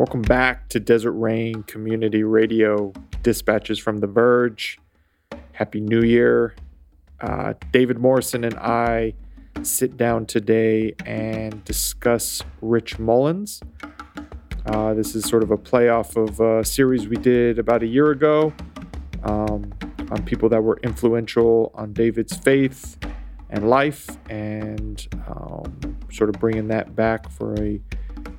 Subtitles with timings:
[0.00, 4.78] Welcome back to Desert Rain Community Radio Dispatches from The Verge.
[5.52, 6.54] Happy New Year.
[7.20, 9.12] Uh, David Morrison and I
[9.60, 13.60] sit down today and discuss Rich Mullins.
[14.64, 18.10] Uh, this is sort of a playoff of a series we did about a year
[18.10, 18.54] ago
[19.24, 19.70] um,
[20.10, 22.96] on people that were influential on David's faith
[23.50, 27.78] and life, and um, sort of bringing that back for a,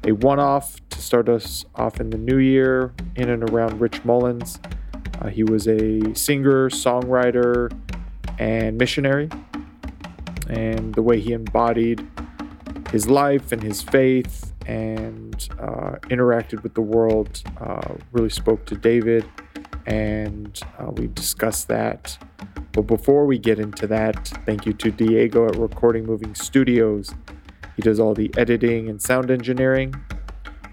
[0.06, 4.04] a one off to start us off in the new year in and around Rich
[4.04, 4.60] Mullins.
[5.22, 7.72] Uh, he was a singer, songwriter,
[8.40, 9.30] and missionary.
[10.50, 12.06] And the way he embodied
[12.92, 18.76] his life and his faith and uh, interacted with the world uh, really spoke to
[18.76, 19.26] David.
[19.86, 22.18] And uh, we discussed that.
[22.74, 27.14] But before we get into that, thank you to Diego at Recording Moving Studios.
[27.82, 29.96] He does all the editing and sound engineering.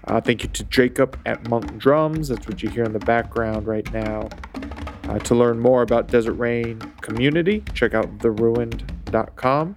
[0.03, 2.27] Uh, thank you to Jacob at Monk Drums.
[2.27, 4.29] That's what you hear in the background right now.
[5.05, 9.73] Uh, to learn more about Desert Rain community, check out theruined.com.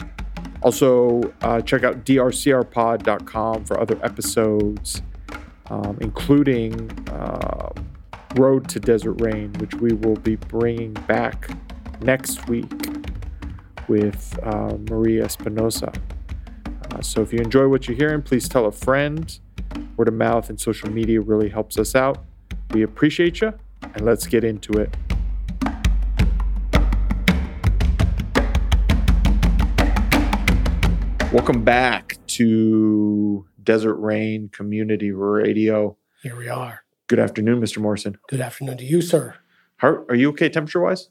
[0.60, 5.00] Also, uh, check out drcrpod.com for other episodes,
[5.70, 7.70] um, including uh,
[8.34, 11.48] Road to Desert Rain, which we will be bringing back
[12.02, 12.70] next week
[13.88, 15.90] with uh, Maria Espinosa.
[16.92, 19.38] Uh, so, if you enjoy what you're hearing, please tell a friend.
[19.96, 22.22] Word of mouth and social media really helps us out.
[22.72, 24.94] We appreciate you, and let's get into it.
[31.32, 35.96] Welcome back to Desert Rain Community Radio.
[36.22, 36.84] Here we are.
[37.06, 37.78] Good afternoon, Mr.
[37.78, 38.18] Morrison.
[38.28, 39.36] Good afternoon to you, sir.
[39.78, 41.08] How, are you okay temperature wise?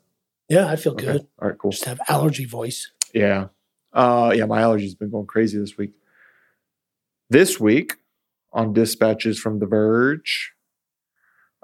[0.47, 1.25] Yeah, I feel good.
[1.41, 1.71] All right, cool.
[1.71, 2.91] Just have allergy voice.
[3.15, 3.47] Yeah.
[3.93, 5.91] Uh, yeah, my allergies been going crazy this week.
[7.29, 7.95] This week
[8.53, 10.53] on Dispatches from The Verge.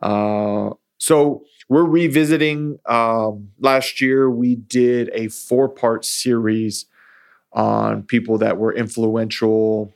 [0.02, 6.86] Uh, so we're revisiting um, last year, we did a four part series
[7.54, 9.94] on people that were influential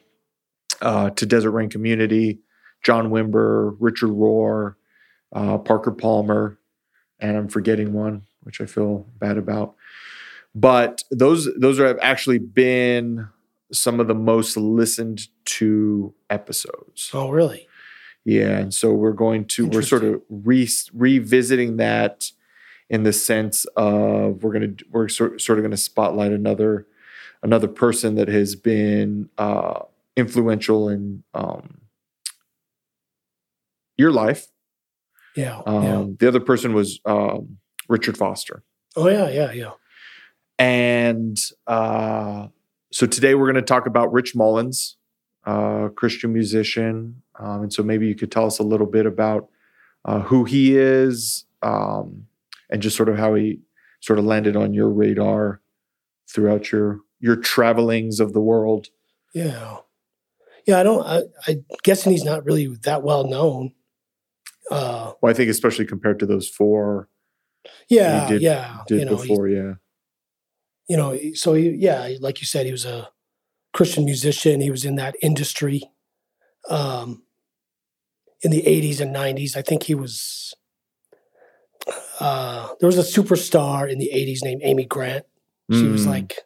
[0.81, 2.39] uh, to Desert Rain community
[2.84, 4.75] John Wimber, Richard Rohr,
[5.34, 6.57] uh, Parker Palmer,
[7.19, 9.75] and I'm forgetting one, which I feel bad about.
[10.53, 13.28] But those those are, have actually been
[13.72, 17.09] some of the most listened to episodes.
[17.13, 17.67] Oh, really?
[18.25, 22.31] Yeah, and so we're going to we're sort of re- revisiting that
[22.90, 26.85] in the sense of we're gonna we're sort sort of going to spotlight another
[27.41, 29.79] another person that has been uh,
[30.16, 31.81] influential in um,
[33.97, 34.47] your life.
[35.35, 36.06] Yeah, um, yeah.
[36.19, 37.57] The other person was um,
[37.88, 38.61] Richard Foster.
[38.95, 39.72] Oh yeah, yeah, yeah.
[40.61, 42.47] And uh,
[42.91, 44.95] so today we're going to talk about Rich Mullins,
[45.44, 47.23] uh, Christian musician.
[47.39, 49.49] Um, and so maybe you could tell us a little bit about
[50.05, 52.27] uh, who he is um,
[52.69, 53.59] and just sort of how he
[54.01, 55.61] sort of landed on your radar
[56.31, 58.89] throughout your your travelings of the world.
[59.33, 59.78] Yeah,
[60.67, 60.79] yeah.
[60.79, 61.05] I don't.
[61.05, 63.73] I, I'm guessing he's not really that well known.
[64.69, 67.09] Uh, well, I think especially compared to those four.
[67.89, 68.81] Yeah, did, yeah.
[68.88, 69.73] Did you know, before, yeah.
[70.91, 73.07] You know, so he, yeah, like you said, he was a
[73.72, 74.59] Christian musician.
[74.59, 75.79] He was in that industry.
[76.69, 77.24] Um,
[78.41, 80.53] in the 80s and 90s, I think he was.
[82.19, 85.25] Uh, there was a superstar in the 80s named Amy Grant.
[85.72, 86.40] She was Mm, like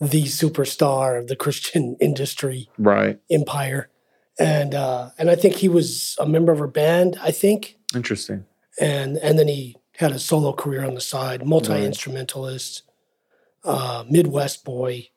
[0.00, 3.20] the superstar of the Christian industry right.
[3.30, 3.90] empire,
[4.38, 7.18] and uh, and I think he was a member of her band.
[7.22, 8.46] I think, Interesting.
[8.80, 12.84] and and then he had a solo career on the side, multi instrumentalist,
[13.64, 15.08] uh, Midwest boy.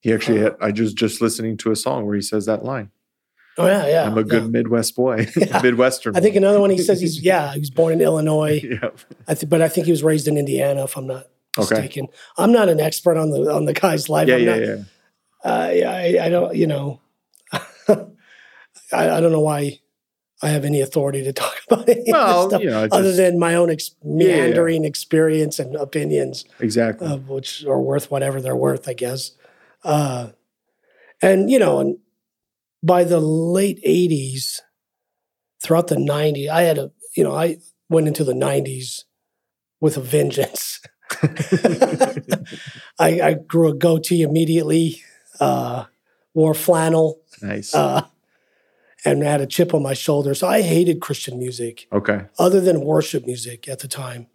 [0.00, 2.64] He actually Uh, had, I just just listening to a song where he says that
[2.64, 2.90] line.
[3.56, 4.04] Oh yeah, yeah.
[4.04, 4.48] I'm a good yeah.
[4.48, 5.60] Midwest boy, Yeah.
[5.62, 6.16] Midwestern.
[6.16, 8.60] I think another one he says he's yeah he was born in Illinois.
[8.64, 8.90] yeah.
[9.28, 11.76] I think, but I think he was raised in Indiana, if I'm not Okay.
[11.76, 12.08] mistaken.
[12.36, 14.26] I'm not an expert on the on the guy's life.
[14.28, 14.76] Yeah, I'm yeah, not, yeah.
[15.44, 17.00] uh, yeah, I, I don't, you know,
[17.52, 17.58] I,
[18.92, 19.80] I don't know why
[20.42, 23.38] I have any authority to talk about any Well, stuff you know, other just- than
[23.38, 24.36] my own ex- Yeah, yeah.
[24.42, 27.06] meandering experience and opinions, Exactly.
[27.06, 29.32] uh, which are worth whatever they're worth, I guess.
[29.84, 30.30] Uh,
[31.22, 31.98] and you know, and
[32.82, 34.60] by the late '80s,
[35.62, 37.58] throughout the '90s, I had a, you know, I
[37.88, 39.04] went into the '90s
[39.80, 40.80] with a vengeance.
[42.98, 45.02] I, I grew a goatee immediately,
[45.40, 45.84] uh,
[46.34, 47.74] wore flannel, nice.
[47.74, 48.02] uh,
[49.04, 50.34] and had a chip on my shoulder.
[50.34, 52.24] So I hated Christian music, okay.
[52.38, 54.28] other than worship music at the time,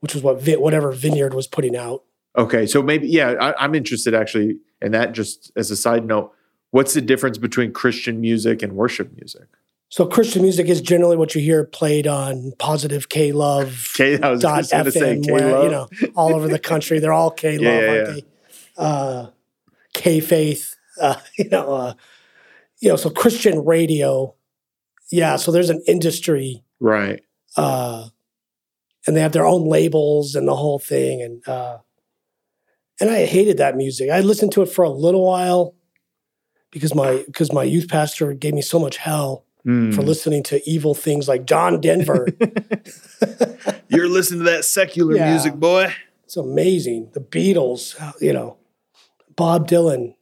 [0.00, 2.04] which was what whatever Vineyard was putting out.
[2.36, 2.66] Okay.
[2.66, 5.12] So maybe, yeah, I, I'm interested actually in that.
[5.12, 6.32] Just as a side note,
[6.70, 9.48] what's the difference between Christian music and worship music?
[9.88, 14.30] So Christian music is generally what you hear played on positive K Love K, I
[14.30, 15.64] was dot say FM, K where, Love.
[15.64, 17.00] you know, all over the country.
[17.00, 18.14] They're all K Love, Yeah, yeah, aren't yeah.
[18.14, 18.24] they?
[18.76, 19.26] Uh,
[19.92, 21.94] K Faith, uh, you know, uh,
[22.80, 24.34] you know, so Christian radio.
[25.12, 27.20] Yeah, so there's an industry, right.
[27.56, 28.08] uh,
[29.06, 31.78] and they have their own labels and the whole thing, and uh,
[33.00, 34.10] and I hated that music.
[34.10, 35.74] I listened to it for a little while
[36.70, 39.94] because my because my youth pastor gave me so much hell Mm.
[39.94, 42.26] for listening to evil things like John Denver.
[43.88, 45.28] You're listening to that secular Yeah.
[45.32, 45.92] music, boy.
[46.24, 47.10] It's amazing.
[47.12, 48.56] The Beatles, you know,
[49.36, 50.14] Bob Dylan.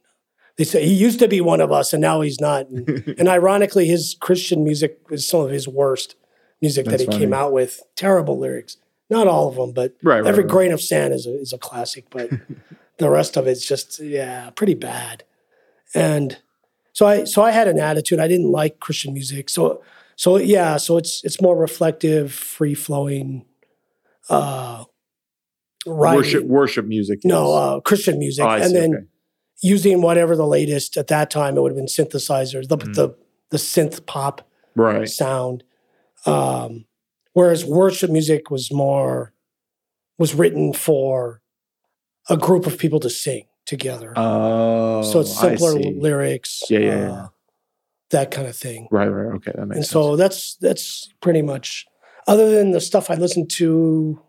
[0.59, 2.67] They say he used to be one of us and now he's not.
[2.67, 6.17] And, and ironically, his Christian music is some of his worst
[6.61, 7.81] music That's that he came out with.
[7.95, 8.75] Terrible lyrics.
[9.09, 10.51] Not all of them, but Right, right, every right.
[10.51, 12.07] grain of sand is a, is a classic.
[12.09, 12.29] But
[12.97, 15.23] the rest of it's just, yeah, pretty bad.
[15.95, 16.37] And
[16.91, 18.19] so I so I had an attitude.
[18.19, 19.49] I didn't like Christian music.
[19.49, 19.81] So
[20.17, 23.45] so yeah, so it's it's more reflective, free flowing,
[24.29, 24.83] uh,
[25.87, 26.17] writing.
[26.17, 27.21] Worship worship music.
[27.23, 29.05] No, uh, Christian music, Oh, I and then okay.
[29.61, 31.57] Using whatever the latest at that time.
[31.57, 32.95] It would have been synthesizers, the Mhm.
[32.95, 33.15] the
[33.51, 35.09] the synth pop right.
[35.09, 35.63] sound.
[36.25, 36.85] Um,
[37.33, 39.33] whereas worship music was more
[40.17, 41.41] was written for
[42.29, 44.13] a group of people to sing together.
[44.15, 47.27] Oh, so it's I simpler lyrics, Yeah, yeah, uh, yeah.
[48.11, 48.87] that kind of thing.
[48.91, 49.33] Right, right.
[49.35, 49.77] Okay, that makes sense.
[49.77, 49.89] and sense.
[49.91, 51.85] so that's that's pretty much
[52.27, 54.21] other than the stuff I listened to.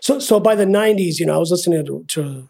[0.00, 2.48] So so by the '90s, you know, I was listening to to,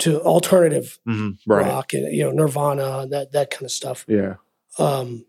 [0.00, 1.66] to alternative Mhm, right.
[1.66, 4.34] rock and you know Nirvana and that that kind of stuff, Yeah.
[4.78, 5.24] um,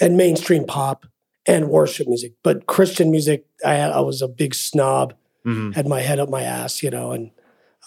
[0.00, 1.06] and mainstream pop
[1.46, 2.32] and worship music.
[2.42, 5.14] But Christian music, I had, I was a big snob,
[5.46, 5.74] Mhm.
[5.74, 7.30] had my head up my ass, you know, and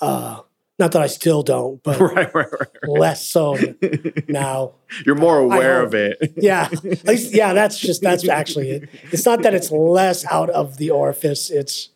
[0.01, 0.39] uh,
[0.79, 2.47] not that I still don't, but right, right,
[2.87, 3.55] less so
[4.27, 4.73] now.
[5.05, 6.17] You're more aware of it.
[6.37, 6.69] Yeah,
[7.05, 8.89] least, yeah, that's just that's actually it.
[9.11, 11.49] It's not that it's less out of the orifice.
[11.51, 11.89] It's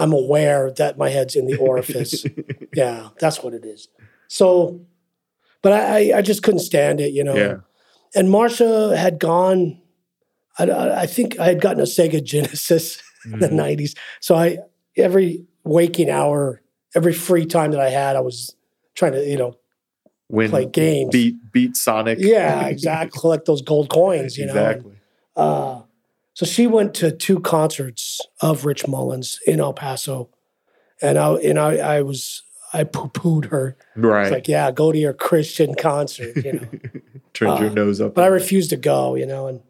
[0.00, 2.24] I'm aware that my head's in the orifice.
[2.74, 3.88] yeah, that's what it is.
[4.28, 4.80] So,
[5.62, 7.34] but I I- just couldn't stand it, you know.
[7.36, 7.56] Yeah.
[8.14, 9.80] And Marsha had gone.
[10.58, 10.64] I,
[11.04, 13.60] I think I had gotten a Sega Genesis in the Mhm.
[13.78, 13.96] '90s.
[14.20, 14.58] So I
[14.96, 16.60] every waking hour,
[16.94, 18.54] every free time that I had, I was
[18.94, 19.56] trying to you know
[20.28, 21.10] When play games.
[21.12, 22.18] beat beat Sonic.
[22.20, 23.18] Yeah, exactly.
[23.20, 24.52] Collect those gold coins, you know.
[24.54, 24.94] and- exactly.
[25.36, 25.82] uh,
[26.40, 30.30] so she went to two concerts of Rich Mullins in El Paso,
[31.02, 33.76] and I and I, I was I poo pooed her.
[33.94, 34.22] Right.
[34.22, 36.66] It's like, yeah, go to your Christian concert, you know.
[37.34, 38.14] Turns your uh, nose up.
[38.14, 39.60] but I refused to go, you know, and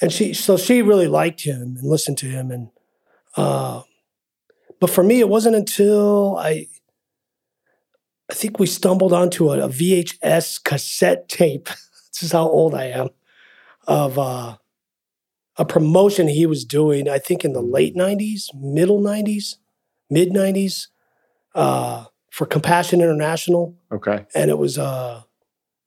[0.00, 2.68] and she so she really liked him and listened to him, and
[3.36, 3.82] uh,
[4.78, 6.68] but for me, it wasn't until I.
[8.30, 11.64] I think we stumbled onto a, a VHS cassette tape.
[12.12, 13.08] this is how old I am.
[13.88, 14.58] Of uh,
[15.56, 19.56] a promotion he was doing, I think in the late 90s, middle 90s,
[20.10, 20.88] mid 90s,
[21.54, 23.76] uh, for Compassion International.
[23.92, 24.24] okay.
[24.34, 25.22] And it was uh,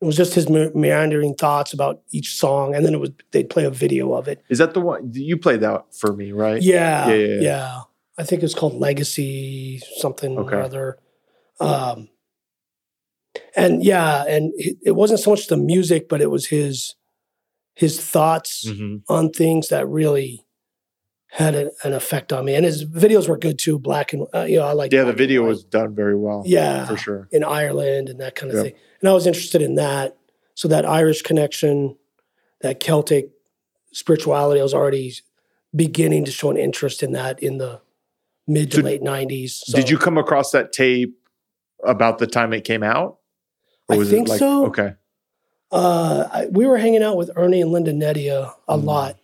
[0.02, 2.76] it was just his me- meandering thoughts about each song.
[2.76, 4.44] And then it was they'd play a video of it.
[4.50, 6.62] Is that the one you played that for me, right?
[6.62, 7.82] Yeah, Yeah, yeah, yeah, yeah.
[8.18, 10.56] I think it's called Legacy something Okay.
[10.56, 10.98] or other.
[11.60, 12.10] Um,
[13.56, 16.96] and yeah, and it, it wasn't so much the music, but it was his
[17.76, 19.02] his thoughts Mhm.
[19.10, 20.42] on things that really
[21.32, 22.56] had an, an effect on me.
[22.56, 25.14] And his videos were good too, black and uh, you know I like Yeah, the
[25.14, 26.44] video was done very well.
[26.46, 27.28] yeah for sure.
[27.32, 28.66] in Ireland and that kind of Yep.
[28.66, 28.76] thing.
[29.02, 30.18] And I was interested in that.
[30.54, 31.98] So that Irish connection,
[32.62, 33.32] that Celtic
[33.92, 35.12] spirituality, I was already
[35.76, 37.82] beginning to show an interest in that in the
[38.48, 39.62] mid to So late nineties.
[39.68, 41.14] Did you come across that tape
[41.84, 43.18] about the time it came out?
[43.90, 44.68] I think so.
[44.68, 44.94] Okay.
[45.72, 48.84] Uh, I, we were hanging out with Ernie and Linda Nedia a Mm.
[48.86, 49.18] lot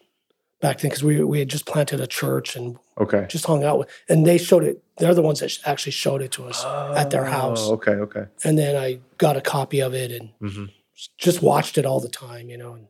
[0.59, 3.25] back then because we we had just planted a church and Okay.
[3.29, 3.89] just hung out with.
[4.09, 4.83] And they showed it.
[4.97, 6.63] They're the ones that sh- actually showed it to us.
[6.97, 7.67] at their house.
[7.69, 7.91] Oh, Okay.
[7.93, 8.25] Okay.
[8.43, 10.65] And then I got a copy of it and hmm
[11.17, 12.73] just watched it all the time, you know.
[12.73, 12.87] And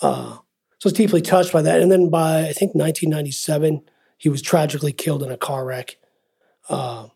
[0.00, 0.34] uh,
[0.78, 1.80] so I was deeply touched by that.
[1.80, 3.82] And then by I think 1997,
[4.18, 5.96] he was tragically killed in a car wreck.
[6.68, 7.08] Uh,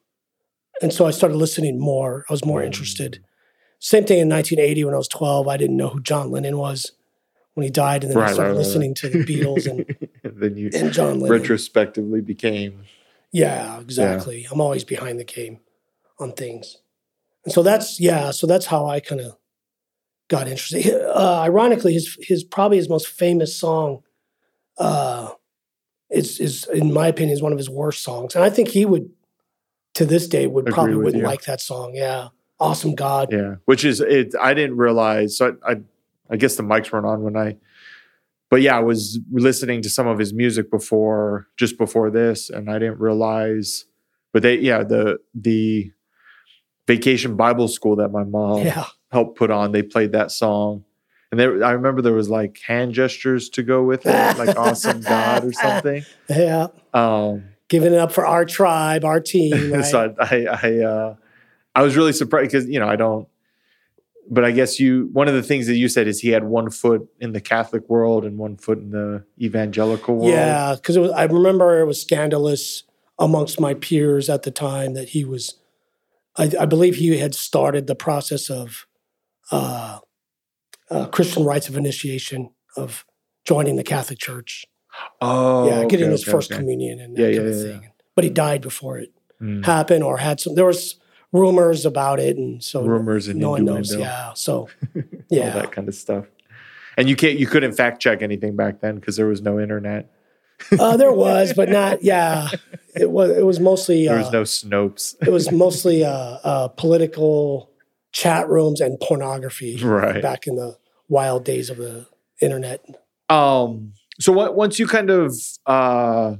[0.82, 2.24] and so I started listening more.
[2.28, 2.66] I was more Mm.
[2.66, 3.22] interested.
[3.78, 5.48] Same thing in 1980 when I was 12.
[5.48, 6.92] I didn't know who John Lennon was
[7.54, 10.56] when he died, and then I started right, right, listening to the Beatles and, then
[10.56, 11.40] you and John Lennon.
[11.40, 12.84] retrospectively became.
[13.32, 14.46] Yeah, exactly.
[14.50, 15.60] I'm always behind the game
[16.18, 16.78] on things.
[17.44, 19.36] And so that's yeah, so that's how I kind of
[20.28, 20.94] got interested.
[21.16, 24.02] Uh, ironically, his his probably his most famous song
[24.78, 25.30] uh
[26.10, 28.34] is is in my opinion is one of his worst songs.
[28.34, 29.10] And I think he would
[29.94, 31.26] to this day would Agree probably wouldn't you.
[31.26, 31.92] like that song.
[31.94, 32.28] Yeah.
[32.58, 33.28] Awesome God.
[33.32, 33.56] Yeah.
[33.66, 34.34] Which is it.
[34.40, 35.36] I didn't realize.
[35.36, 35.76] So I, I
[36.30, 37.56] I guess the mics weren't on when I.
[38.48, 42.70] But yeah, I was listening to some of his music before, just before this, and
[42.70, 43.84] I didn't realize.
[44.32, 45.90] But they, yeah, the the
[46.86, 48.84] vacation Bible school that my mom Yeah.
[49.10, 50.84] helped put on, they played that song,
[51.30, 55.00] and there, I remember there was like hand gestures to go with it, like "Awesome
[55.00, 56.04] God" or something.
[56.28, 56.68] Yeah.
[56.94, 59.72] Um, Giving it up for our tribe, our team.
[59.72, 59.84] Right?
[59.84, 61.14] so I, I, I, uh,
[61.76, 63.28] I was really surprised because you know I don't,
[64.30, 65.10] but I guess you.
[65.12, 67.88] One of the things that you said is he had one foot in the Catholic
[67.88, 70.32] world and one foot in the evangelical world.
[70.32, 72.82] Yeah, because I remember it was scandalous
[73.18, 75.54] amongst my peers at the time that he was.
[76.38, 78.86] I, I believe he had started the process of
[79.52, 79.98] uh,
[80.90, 83.04] uh, Christian rites of initiation of
[83.44, 84.64] joining the Catholic Church.
[85.20, 86.58] Oh, yeah, getting okay, his okay, first okay.
[86.58, 87.90] communion and that Yeah, kind of yeah, thing.
[88.14, 89.66] But he died before it Mm.
[89.66, 90.54] happened, or had some.
[90.54, 90.98] There was
[91.36, 93.94] rumors about it, and so Rumors and no one knows.
[93.94, 96.26] Yeah, so all yeah, that kind of stuff.
[96.96, 100.10] And you can't, you couldn't fact check anything back then because there was no internet.
[100.80, 102.02] uh, there was, but not.
[102.02, 102.48] Yeah,
[102.94, 103.30] it was.
[103.36, 104.06] It was mostly.
[104.06, 105.14] There uh, was no Snopes.
[105.26, 107.70] it was mostly uh, uh, political
[108.12, 110.22] chat rooms and pornography Right.
[110.22, 110.78] back in the
[111.08, 112.06] wild days of the
[112.40, 112.84] internet.
[113.28, 113.92] Um.
[114.18, 116.36] So what, once you kind of, uh,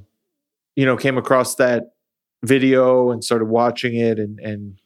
[0.77, 1.93] you know, came across that
[2.43, 4.81] video and started watching it, and and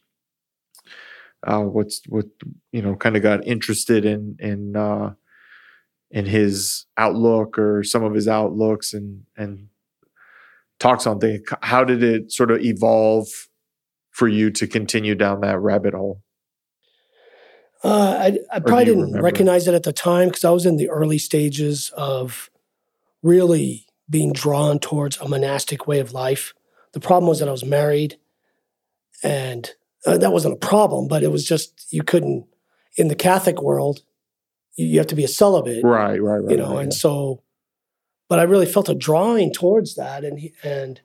[1.43, 2.25] uh, what's what
[2.71, 5.13] you know, kind of got interested in in uh,
[6.09, 9.67] in his outlook or some of his outlooks, and and
[10.79, 11.41] talks on things.
[11.61, 13.27] How did it sort of evolve
[14.11, 16.21] for you to continue down that rabbit hole?
[17.83, 19.23] Uh, I, I probably didn't remember?
[19.23, 22.51] recognize it at the time because I was in the early stages of
[23.23, 26.53] really being drawn towards a monastic way of life.
[26.91, 28.17] The problem was that I was married,
[29.23, 29.71] and
[30.05, 32.45] uh, that wasn't a problem, but it was just you couldn't
[32.97, 34.01] in the Catholic world.
[34.75, 36.51] You, you have to be a celibate, Right, right, right.
[36.51, 37.43] you know, right, and so,
[38.29, 41.01] but I really felt a drawing towards that, and he, and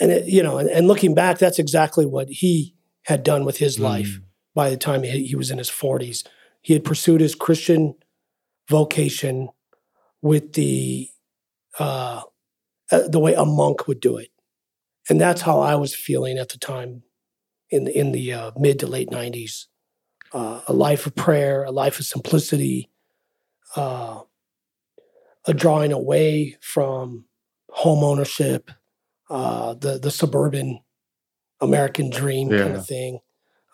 [0.00, 2.74] and it, you know, and, and looking back, that's exactly what he
[3.04, 3.82] had done with his Mm.
[3.82, 4.20] life
[4.54, 6.26] by the time he, he was in his 40s.
[6.62, 7.94] He had pursued his Christian
[8.68, 9.48] vocation
[10.22, 11.08] with the
[11.78, 12.22] uh,
[12.90, 14.30] uh, the way a monk would do it,
[15.08, 17.02] and that's how I was feeling at the time
[17.70, 19.66] in the in the uh, mid to late 90s.
[20.32, 22.90] Uh, a life of prayer, a life of simplicity,
[23.76, 24.20] uh,
[25.46, 27.24] a drawing away from
[27.70, 28.70] home ownership,
[29.30, 30.80] uh, the the suburban
[31.60, 33.20] American dream kind of thing,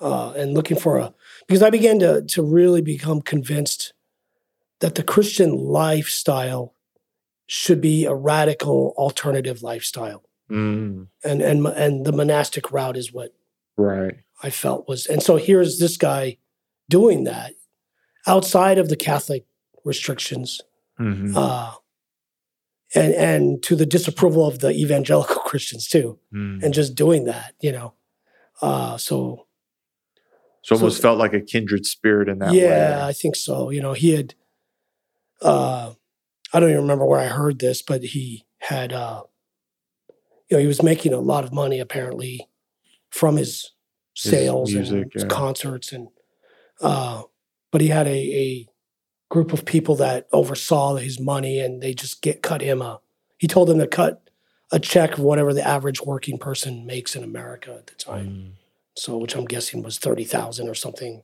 [0.00, 1.14] uh, and looking for a
[1.48, 3.94] because I began to to really become convinced
[4.80, 6.74] that the Christian lifestyle
[7.46, 13.34] should be a radical alternative lifestyle, Mm, and and and the monastic route is what
[13.76, 14.14] right.
[14.42, 16.38] I felt was, and so here's this guy
[16.88, 17.54] doing that
[18.26, 19.46] outside of the Catholic
[19.84, 20.60] restrictions,
[21.00, 21.72] Mhm, uh,
[22.94, 26.62] and and to the disapproval of the evangelical Christians too, mm.
[26.62, 27.94] and just doing that, you know.
[28.60, 29.46] Uh, so
[30.62, 33.08] So almost felt like a kindred spirit in that yeah, way.
[33.08, 33.70] I think so.
[33.70, 34.34] You know, he had.
[35.40, 35.94] Uh,
[36.52, 38.92] I don't even remember where I heard this, but he had.
[38.92, 39.22] Uh,
[40.50, 42.46] you know, he was making a lot of money apparently
[43.12, 43.70] from his
[44.16, 45.28] His sales music, and his yeah.
[45.28, 46.08] concerts, and
[46.80, 47.22] uh,
[47.70, 48.68] but he had a, a
[49.30, 53.00] group of people that oversaw his money, and they just get cut him a.
[53.38, 54.28] He told them to cut
[54.70, 58.52] a check of whatever the average working person makes in America at the time Mm,
[58.96, 61.22] so which I'm guessing was thirty thousand or something.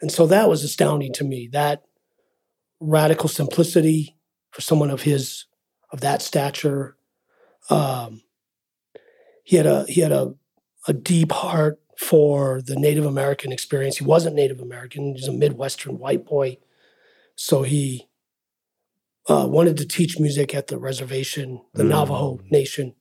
[0.00, 1.48] And so that was astounding to me.
[1.52, 1.82] That
[2.80, 4.16] radical simplicity
[4.50, 5.46] for someone of his
[5.92, 6.96] of that stature.
[7.70, 8.22] Um,
[9.44, 10.34] he had a he had a
[10.88, 13.98] a deep heart for the Native American experience.
[13.98, 16.58] He wasn't Native American; he's a Midwestern white boy.
[17.36, 18.08] So he
[19.28, 21.88] uh, wanted to teach music at the reservation, the Mm.
[21.88, 22.94] Navajo Nation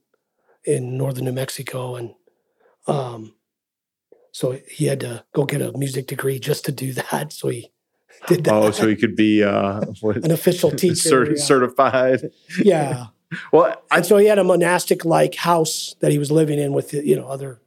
[0.64, 2.12] in northern New Mexico, and
[2.88, 3.34] um,
[4.32, 7.34] so he had to go get a music degree just to do that.
[7.34, 7.72] So he
[8.28, 8.54] did that.
[8.54, 10.96] Oh, so he could be uh, an official teacher.
[11.10, 11.42] cer- yeah.
[11.44, 12.32] certified.
[12.64, 13.08] yeah.
[13.52, 16.74] Well, I And so he had a monastic like house that he was living in
[16.74, 17.62] with you know other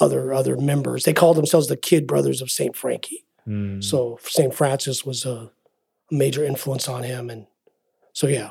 [0.00, 1.04] other other members.
[1.04, 3.24] They called themselves the Kid Brothers of Saint Frankie.
[3.46, 3.82] Mm.
[3.82, 5.50] So Saint Francis was a
[6.10, 7.46] major influence on him, and
[8.12, 8.50] so yeah.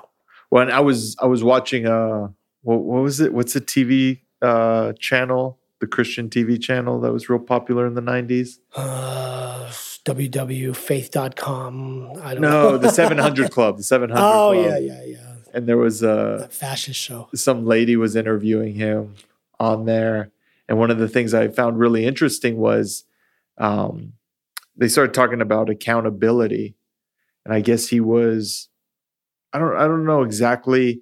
[0.50, 2.27] when I was I was watching uh
[2.63, 3.33] what, what was it?
[3.33, 5.57] What's the TV uh channel?
[5.79, 8.60] The Christian TV channel that was real popular in the nineties.
[8.75, 9.71] Uh,
[10.05, 12.12] www.faith.com.
[12.24, 12.77] I don't No, know.
[12.77, 13.77] the Seven Hundred Club.
[13.77, 14.24] The Seven Hundred.
[14.25, 14.65] oh Club.
[14.65, 15.17] yeah, yeah, yeah.
[15.53, 17.27] And there was a That fascist show.
[17.36, 19.15] some lady was interviewing him
[19.60, 20.31] on there
[20.71, 23.03] and one of the things i found really interesting was
[23.57, 24.13] um,
[24.77, 26.75] they started talking about accountability
[27.45, 28.69] and I guess he was
[29.53, 31.01] I don't I don't know exactly,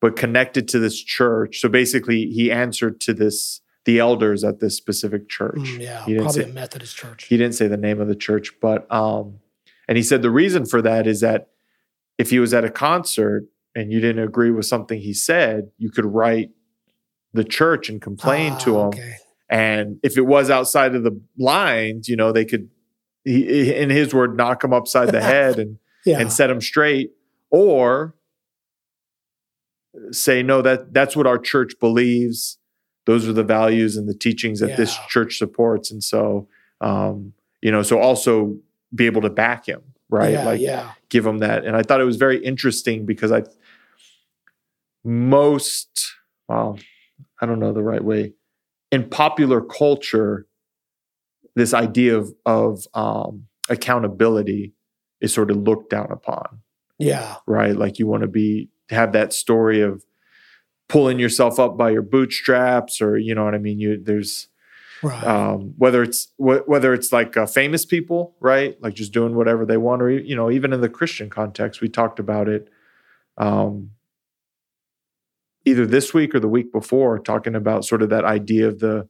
[0.00, 1.60] but connected to this church.
[1.60, 5.54] So basically, he answered to this the elders at this specific church.
[5.56, 7.24] Mm, yeah, He didn't probably say- a Methodist church.
[7.24, 9.38] He didn't say the name of the church, but um,
[9.88, 11.48] and he said the reason for that is that
[12.18, 15.90] if he was at a concert and you didn't agree with something he said, you
[15.90, 16.50] could write
[17.36, 18.88] the church and complain to Ah, him.
[18.88, 19.14] Okay.
[19.48, 22.68] And if it was outside of the lines, you know, they could,
[23.24, 26.20] he, in his word, knock him upside the head and Yeah.
[26.20, 27.10] and set him straight,
[27.50, 28.14] or
[30.12, 32.58] say no that that's what our church believes.
[33.06, 36.46] Those are the values and the teachings that this church supports, and so
[36.80, 38.56] um, you know, so also
[38.94, 40.32] be able to back him, right?
[40.34, 40.92] Yeah, like yeah.
[41.08, 41.64] give him that.
[41.64, 43.42] And I thought it was very interesting because I
[45.04, 46.14] most
[46.48, 46.78] well,
[47.40, 48.32] I don't know the right way.
[48.92, 50.46] In popular culture,
[51.54, 54.72] this idea of of um, accountability
[55.20, 56.60] is sort of looked down upon,
[56.98, 57.36] Yeah.
[57.46, 57.74] right?
[57.76, 60.04] Like you want to be have that story of
[60.88, 63.78] pulling yourself up by your bootstraps, or you know what I mean.
[63.80, 64.48] You there's
[65.02, 65.24] Right.
[65.24, 68.80] um, whether it's wh- whether it's like uh, famous people, right?
[68.80, 71.88] Like just doing whatever they want, or you know, even in the Christian context, we
[71.88, 72.68] talked about it.
[73.36, 73.90] Um,
[75.66, 79.08] either this week or the week before, talking about sort of that idea of the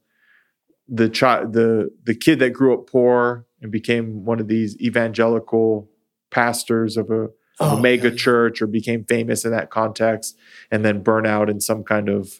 [0.89, 5.89] the child, the the kid that grew up poor and became one of these evangelical
[6.31, 7.27] pastors of a,
[7.59, 8.15] Oh, a mega yeah, yeah.
[8.17, 10.37] church or became famous in that context,
[10.69, 12.39] and then burn out in some kind of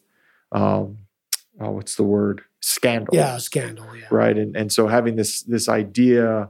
[0.51, 0.99] um,
[1.59, 3.15] oh, what's the word scandal?
[3.15, 3.95] Yeah, scandal.
[3.95, 4.05] Yeah.
[4.11, 6.49] right and and so having this this idea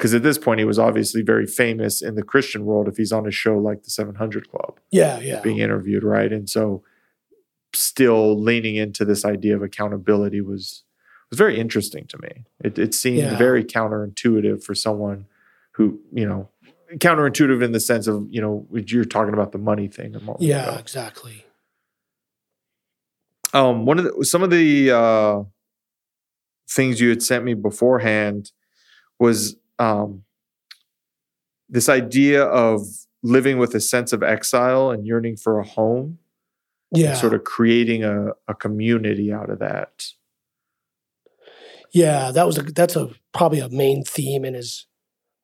[0.00, 3.12] because at this point he was obviously very famous in the christian world if he's
[3.12, 5.40] on a show like the 700 club Yeah, yeah.
[5.42, 6.82] being interviewed right and so
[7.74, 10.84] still leaning into this idea of accountability was
[11.30, 13.36] was very interesting to me it, it seemed Yeah.
[13.36, 15.26] very counterintuitive for someone
[15.72, 16.48] who you know
[16.94, 20.78] counterintuitive in the sense of you know you're talking about the money thing Yeah, ago.
[20.78, 21.44] exactly.
[23.52, 25.42] um one of the some of the uh
[26.68, 28.52] things you had sent me beforehand
[29.18, 30.22] was um
[31.68, 32.82] this idea of
[33.22, 36.18] living with a sense of exile and yearning for a home
[36.92, 37.14] Yeah.
[37.14, 40.12] sort of creating a, a community out of that
[41.92, 44.86] yeah, that was a that's a probably a main theme in his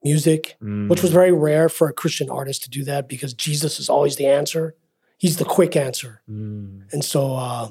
[0.04, 0.56] music,
[0.88, 3.88] which was Mm, very rare for a Christian artist to do that because Jesus is
[3.88, 4.76] always the answer.
[5.18, 6.22] He's the quick answer.
[6.30, 7.68] mm, And so, uh,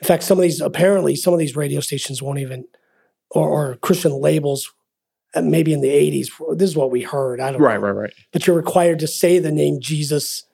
[0.00, 2.66] in fact, some of these apparently some of these radio stations won't even,
[3.30, 4.70] or, or Christian labels,
[5.36, 6.28] maybe in the '80s.
[6.56, 7.40] This is what we heard.
[7.40, 7.86] I don't right know.
[7.86, 10.44] right right But you're required to say the name Jesus,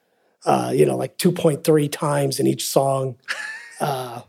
[0.44, 3.16] uh, you know, like 2.3 times in each song,
[3.80, 4.22] uh,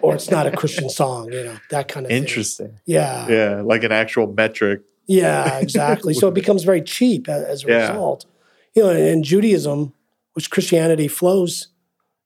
[0.00, 1.32] or it's not a Christian song.
[1.32, 2.18] You know, that kind of thing.
[2.22, 6.14] interesting Yeah, yeah like an actual metric yeah, exactly.
[6.14, 7.90] so it becomes very cheap as a Yeah.
[7.90, 8.26] result.
[8.74, 9.92] You know, and Judaism,
[10.34, 11.68] which Christianity flows,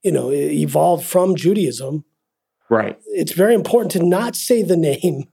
[0.02, 2.04] you know, evolved from Judaism.
[2.70, 5.28] right It's very important to not say the name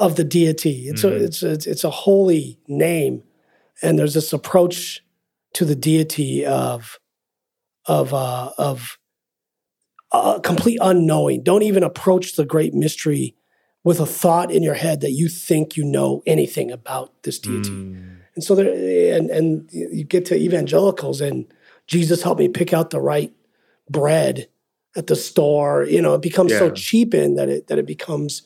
[0.00, 0.88] of the deity.
[0.88, 1.10] It's Mhm.
[1.12, 3.22] a it's a, it's a holy name,
[3.82, 5.04] and there's this approach
[5.52, 6.98] to the deity of
[7.86, 8.98] of uh, of
[10.12, 11.42] uh, complete unknowing.
[11.42, 13.36] Don't even approach the great mystery
[13.84, 17.70] with a thought in your head that you think you know anything about this deity.
[17.70, 21.46] Mm, And so there, and and you get to evangelicals, and
[21.86, 23.32] Jesus helped me pick out the right
[23.88, 24.48] bread
[24.96, 25.84] at the store.
[25.84, 28.42] You know, it becomes so cheapened that it that it becomes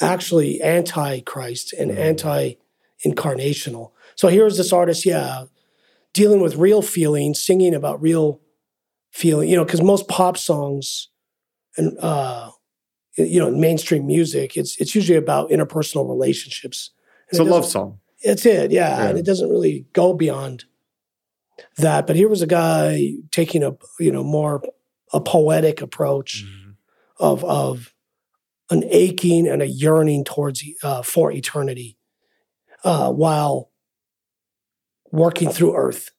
[0.00, 1.98] actually anti-Christ and Mm.
[1.98, 3.92] anti-incarnational.
[4.14, 5.44] So here's this artist, yeah,
[6.12, 8.40] dealing with real feelings, singing about real
[9.10, 9.48] feeling.
[9.48, 11.08] You know, because most pop songs
[11.76, 12.50] and uh,
[13.16, 16.90] you know, mainstream music, it's it's usually about interpersonal relationships.
[17.30, 18.98] And it's a love song it's it, yeah.
[18.98, 19.08] Yeah.
[19.08, 20.64] And it doesn't really go beyond
[21.76, 22.06] that.
[22.06, 24.62] But here was a guy taking a you know more
[25.12, 26.74] a poetic approach Mm,
[27.18, 27.94] of of
[28.70, 31.96] an aching and a yearning towards uh, for eternity,
[32.84, 33.70] uh, while
[35.12, 36.10] working through Earth.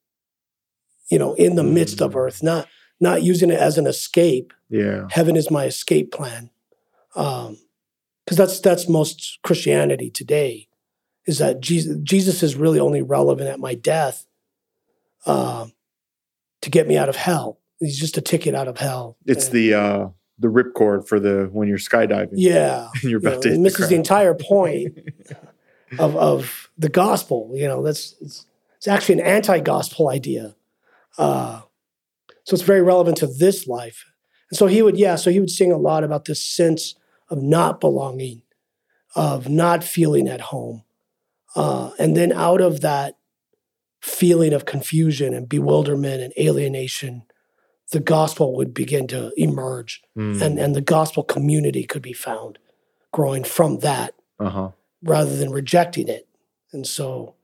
[1.09, 2.15] You know, in the midst of Mm.
[2.17, 2.67] Earth, not
[2.99, 4.53] not using it as an escape.
[4.69, 6.49] yeah Heaven is my escape plan,
[7.15, 7.57] Um,
[8.25, 10.67] because that's that's most Christianity today
[11.25, 14.25] is that Jesus, Jesus is really only relevant at my death
[15.25, 15.73] um,
[16.61, 17.59] to get me out of hell.
[17.79, 19.17] He's just a ticket out of hell.
[19.25, 20.07] it's And- the uh
[20.39, 22.89] the ripcord for the when you're skydiving yeah.
[23.01, 24.97] and you're you know, about to it the misses the, entire point
[25.99, 27.51] of of the gospel.
[27.53, 28.45] You know, that's it's,
[28.77, 30.55] it's actually an anti-gospel idea.
[31.17, 31.61] Uh,
[32.43, 34.05] so it's very relevant to this life.
[34.49, 36.95] And so he would, yeah, so he would sing a lot about this sense
[37.29, 38.43] of not belonging,
[39.15, 40.83] of not feeling at home.
[41.55, 43.17] Uh, and then out of that
[44.01, 47.23] feeling of confusion and bewilderment and alienation,
[47.91, 50.41] the gospel would begin to emerge Mm.
[50.41, 52.59] and, and the gospel community could be found
[53.13, 54.71] growing from that uh-huh.
[55.01, 56.27] rather than rejecting it.
[56.73, 57.35] And so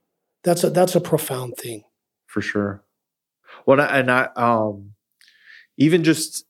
[0.42, 1.84] that's a that's a profound thing.
[2.26, 2.82] for sure.
[3.66, 4.94] Well, and I, um,
[5.78, 6.44] even just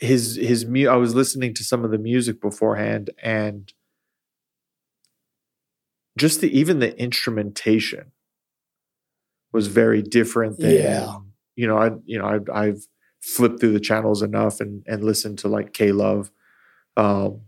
[0.00, 3.72] his his mu- I was listening to some of the music beforehand, and
[6.18, 8.12] just the even the instrumentation
[9.52, 11.18] was very different than Yeah.
[11.60, 12.80] You know I you know I've, I've
[13.20, 16.30] flipped through the channels enough and and listened to like K Love,
[16.96, 17.42] um,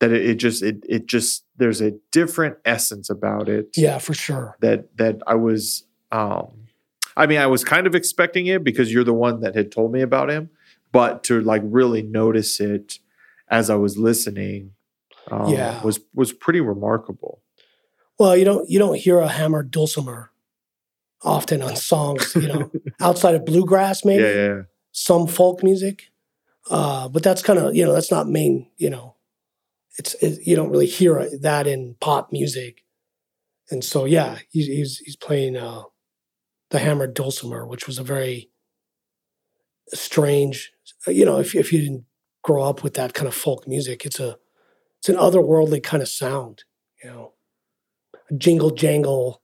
[0.00, 4.14] that it, it just it it just there's a different essence about it Yeah, for
[4.14, 4.56] sure.
[4.60, 6.46] that that I was um
[7.16, 9.92] I mean I was kind of expecting it because you're the one that had told
[9.92, 10.50] me about him
[10.92, 12.98] but to like really notice it
[13.50, 14.72] as I was listening
[15.30, 15.82] um, Yeah.
[15.82, 17.42] was was pretty remarkable
[18.18, 20.30] Well, you don't you don't hear a hammered dulcimer
[21.22, 24.22] often on songs, you know, outside of bluegrass maybe.
[24.22, 24.62] yeah yeah
[24.98, 26.10] some folk music,
[26.70, 28.68] uh, but that's kind of you know that's not main.
[28.76, 29.14] You know,
[29.96, 32.84] it's it, you don't really hear that in pop music,
[33.70, 35.82] and so yeah, he's he's, he's playing uh,
[36.70, 38.50] the hammered dulcimer, which was a very
[39.94, 40.72] strange.
[41.06, 42.04] You know, if if you didn't
[42.42, 44.36] grow up with that kind of folk music, it's a
[44.98, 46.64] it's an otherworldly kind of sound.
[47.04, 47.32] You know,
[48.30, 49.42] a jingle jangle,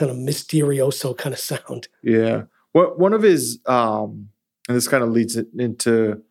[0.00, 1.88] kind of mysterioso kind of sound.
[2.02, 4.30] yeah what one of his um
[4.66, 6.22] and this kind of leads it into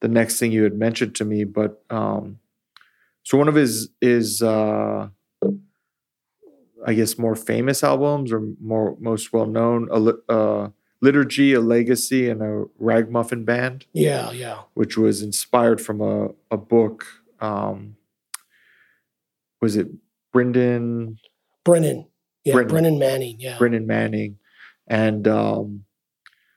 [0.00, 2.38] the next thing you had mentioned to me but um
[3.22, 5.08] so one of his is uh
[6.86, 10.68] I guess more famous albums or more most well known a uh,
[11.00, 14.58] liturgy, a legacy, and a ragmuffin band, Yeah, yeah.
[14.74, 17.04] which was inspired from a a book.
[17.40, 17.96] Um,
[19.60, 19.88] was it
[20.32, 21.18] Brendan
[21.64, 22.06] Brennan.
[22.46, 22.70] Yeah, Brennan.
[22.70, 23.36] Brennan Manning.
[23.38, 23.58] Yeah.
[23.58, 24.38] Brennan Manning,
[24.86, 25.84] and um,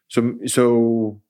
[0.08, 1.22] so so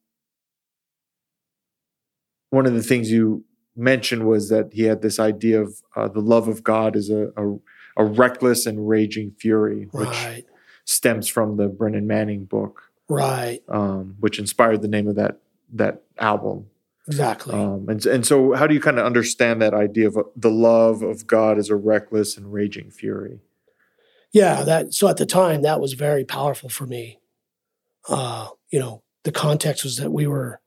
[2.49, 3.43] one of the things you
[3.75, 7.31] mentioned was that he had this idea of uh, the love of God is a,
[7.37, 7.57] a
[7.97, 10.45] a reckless and raging fury, which Right.
[10.85, 13.61] stems from the Brennan Manning book, Right.
[13.67, 15.39] um, which inspired the name of that
[15.73, 16.67] that album.
[17.07, 17.53] Exactly.
[17.55, 20.51] Um, and and so, how do you kind of understand that idea of uh, the
[20.51, 23.39] love of God as a reckless and raging fury?
[24.31, 24.63] Yeah.
[24.63, 24.93] That.
[24.93, 27.19] So at the time, that was very powerful for me.
[28.07, 30.59] Uh, you know, the context was that we were,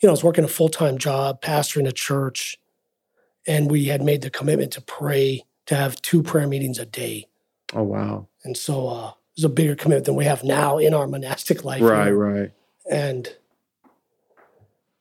[0.00, 2.58] you know, I was working a full time job, pastoring a church,
[3.46, 7.26] and we had made the commitment to pray to have two prayer meetings a day.
[7.74, 8.28] Oh wow!
[8.44, 11.64] And so uh, it was a bigger commitment than we have now in our monastic
[11.64, 11.82] life.
[11.82, 12.52] Right, right.
[12.90, 13.28] and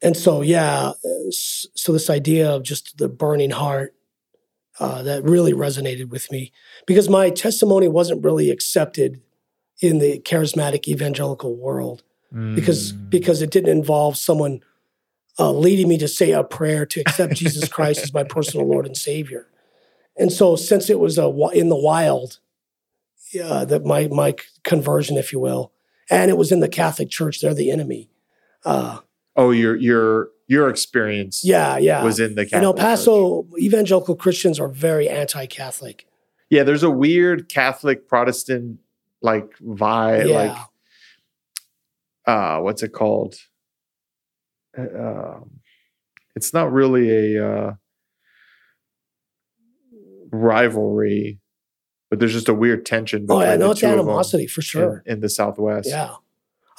[0.01, 0.91] and so yeah
[1.29, 3.95] so this idea of just the burning heart
[4.79, 6.51] uh, that really resonated with me
[6.85, 9.21] because my testimony wasn't really accepted
[9.81, 12.03] in the charismatic evangelical world
[12.55, 13.09] because Mm.
[13.09, 14.59] because it didn't involve someone
[15.39, 18.85] uh, leading me to say a prayer to accept Jesus Christ as my personal Lord
[18.85, 19.47] and Savior.
[20.17, 22.39] And so, since it was a, in the wild,
[23.31, 25.71] yeah, that my my conversion, if you will,
[26.09, 28.09] and it was in the Catholic Church, they're the enemy.
[28.65, 28.99] Uh,
[29.35, 32.03] oh, your your your experience yeah, yeah.
[32.03, 32.81] was in the Catholic in El Church.
[32.81, 36.07] Paso, evangelical Christians are very anti-Catholic.
[36.49, 38.79] Yeah, there's a weird Catholic Protestant
[39.21, 40.57] like vibe, yeah, like
[42.27, 43.35] uh, what's it called?
[44.77, 45.59] Uh, um,
[46.35, 47.73] it's not really a uh,
[50.31, 51.39] rivalry,
[52.09, 53.25] but there's just a weird tension.
[53.29, 55.03] oh, between yeah, no, the it's two of them animosity for sure.
[55.05, 55.89] in, in the Southwest.
[55.89, 56.15] Yeah.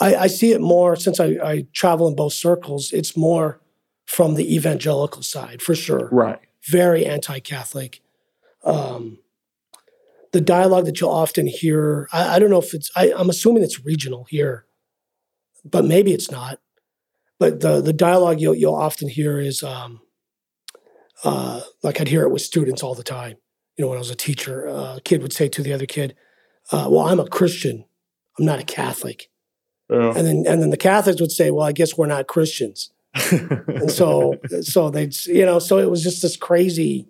[0.00, 2.92] I, I see it more since I, I travel in both circles.
[2.92, 3.60] It's more
[4.06, 6.08] from the evangelical side for sure.
[6.10, 6.40] right.
[6.66, 8.00] Very anti Catholic.
[8.64, 9.18] Um,
[10.32, 13.62] the dialogue that you'll often hear, I, I don't know if it's, I, I'm assuming
[13.62, 14.66] it's regional here,
[15.64, 16.58] but maybe it's not.
[17.38, 20.00] But the, the dialogue you'll, you'll often hear is um,
[21.24, 23.36] uh, like I'd hear it with students all the time.
[23.76, 25.86] You know, when I was a teacher, uh, a kid would say to the other
[25.86, 26.16] kid,
[26.72, 27.84] uh, Well, I'm a Christian,
[28.38, 29.30] I'm not a Catholic.
[29.90, 30.12] Yeah.
[30.16, 32.90] And then and then the Catholics would say, "Well, I guess we're not Christians."
[33.30, 37.08] And so so they you know so it was just this crazy,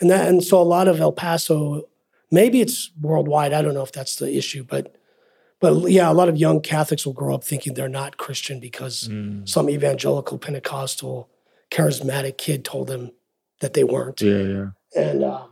[0.00, 1.88] and that and so a lot of El Paso,
[2.30, 3.52] maybe it's worldwide.
[3.52, 4.94] I don't know if that's the issue, but
[5.60, 9.08] but yeah, a lot of young Catholics will grow up thinking they're not Christian because
[9.08, 9.48] Mm.
[9.48, 11.28] some evangelical Pentecostal
[11.70, 13.10] charismatic kid told them
[13.60, 14.20] that they weren't.
[14.20, 14.66] yeah, yeah.
[14.96, 15.50] And um,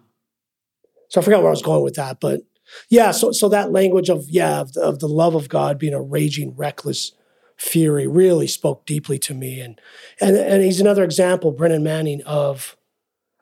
[1.08, 2.40] so I forgot where I was going with that, but
[2.88, 5.94] yeah, so so that language of yeah of the, of the love of God being
[5.94, 7.12] a raging, reckless
[7.56, 9.80] fury really spoke deeply to me, and
[10.20, 12.76] and and he's another example, Brennan Manning, of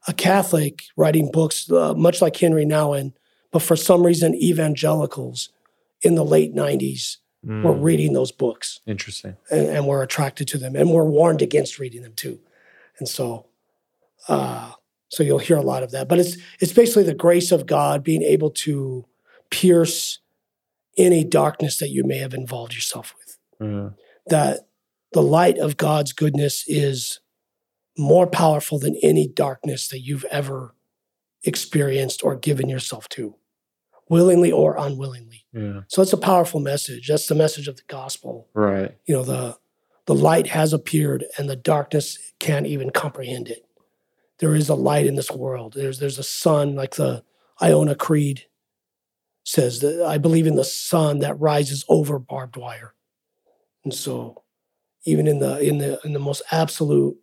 [0.09, 3.13] a Catholic writing books, uh, much like Henri Nouwen,
[3.51, 5.49] but for some reason evangelicals
[6.03, 9.37] in the late 90s Mm, were reading those books interesting.
[9.53, 12.41] and, and were attracted to them and were warned against reading them too.
[12.99, 13.47] And so,
[14.27, 14.73] uh,
[15.11, 16.09] so you'll hear a lot of that.
[16.09, 19.05] But it's it's basically the grace of God being able to
[19.51, 20.19] pierce
[20.99, 23.39] any darkness that you may have involved yourself with.
[23.61, 23.89] Yeah.
[24.29, 24.69] That
[25.13, 27.21] the light of God's goodness is
[27.99, 30.75] more powerful than any darkness that you've ever
[31.45, 33.35] experienced or given yourself to,
[34.09, 35.45] willingly or unwillingly.
[35.53, 35.81] yeah.
[35.89, 37.09] So it's a powerful message.
[37.09, 38.97] That's the message of the gospel Right.
[39.07, 39.57] you know the
[40.07, 43.65] the light has appeared and the darkness can't even comprehend it
[44.39, 47.25] there is a light in this world there's there's a sun like the
[47.61, 48.43] iona creed
[49.49, 52.95] says that i believe in the sun that rises over barbed wire
[53.85, 54.43] and so
[55.05, 57.17] even in the in the in the most absolute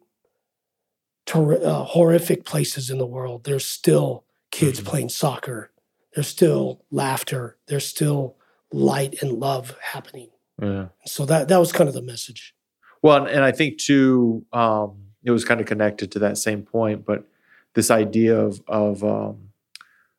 [1.26, 4.86] ter- uh, horrific places in the world there's still kids Mhm.
[4.86, 5.72] playing soccer
[6.16, 8.38] there's still laughter there's still
[8.72, 10.30] light and love happening
[10.62, 10.88] Yeah.
[11.06, 12.56] so that that was kind of the message.
[13.02, 16.64] Well, and, and I think too, um, it was kind of connected to that same
[16.64, 17.26] point, but
[17.74, 19.50] this idea of of um,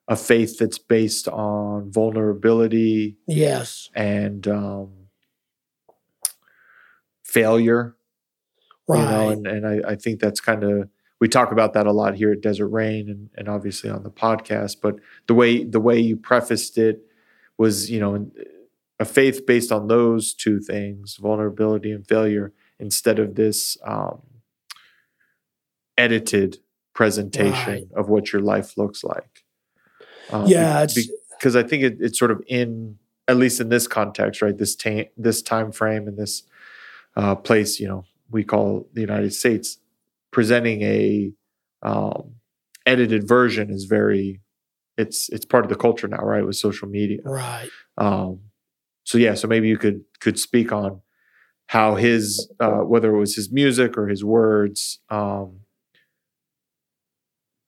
[0.09, 4.91] a faith that's based on vulnerability Yes, and um,
[7.25, 7.97] failure,
[8.89, 8.99] right.
[9.01, 10.89] you know, and, and I, I think that's kind of
[11.21, 14.11] we talk about that a lot here at Desert Rain and, and obviously on the
[14.11, 14.77] podcast.
[14.83, 17.01] But the way the way you prefaced it
[17.57, 18.31] was, you know,
[19.01, 24.21] a faith based on those two things, vulnerability and failure, instead of this um,
[25.97, 26.59] edited
[26.95, 27.87] presentation Right.
[27.97, 29.44] of what your life looks like.
[30.35, 30.85] Um, yeah,
[31.39, 34.57] because I think it, it's sort of in at least in this context, right?
[34.57, 36.43] This ta- this time frame and this
[37.17, 39.79] uh, place, you know, we call the United States,
[40.33, 41.33] presenting a
[41.83, 42.35] um,
[42.85, 44.41] edited version is very
[44.97, 46.45] it's it's part of the culture now, right?
[46.45, 47.21] With social media.
[47.25, 47.71] right.
[47.97, 48.41] Um,
[49.05, 51.01] so yeah, so maybe you could could speak on
[51.69, 55.61] how his uh, whether it was his music or his words um,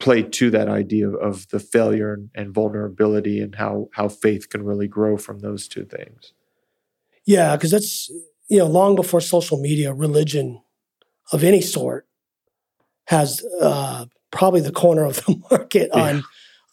[0.07, 4.63] played to that idea of, the failure and, and vulnerability and how how faith can
[4.65, 6.33] really grow from those two things.
[7.25, 8.09] Yeah, because that's
[8.49, 10.63] you know long before social media, religion
[11.33, 12.07] of any sort
[13.07, 16.03] has uh, probably the corner of the market Yeah.
[16.03, 16.25] on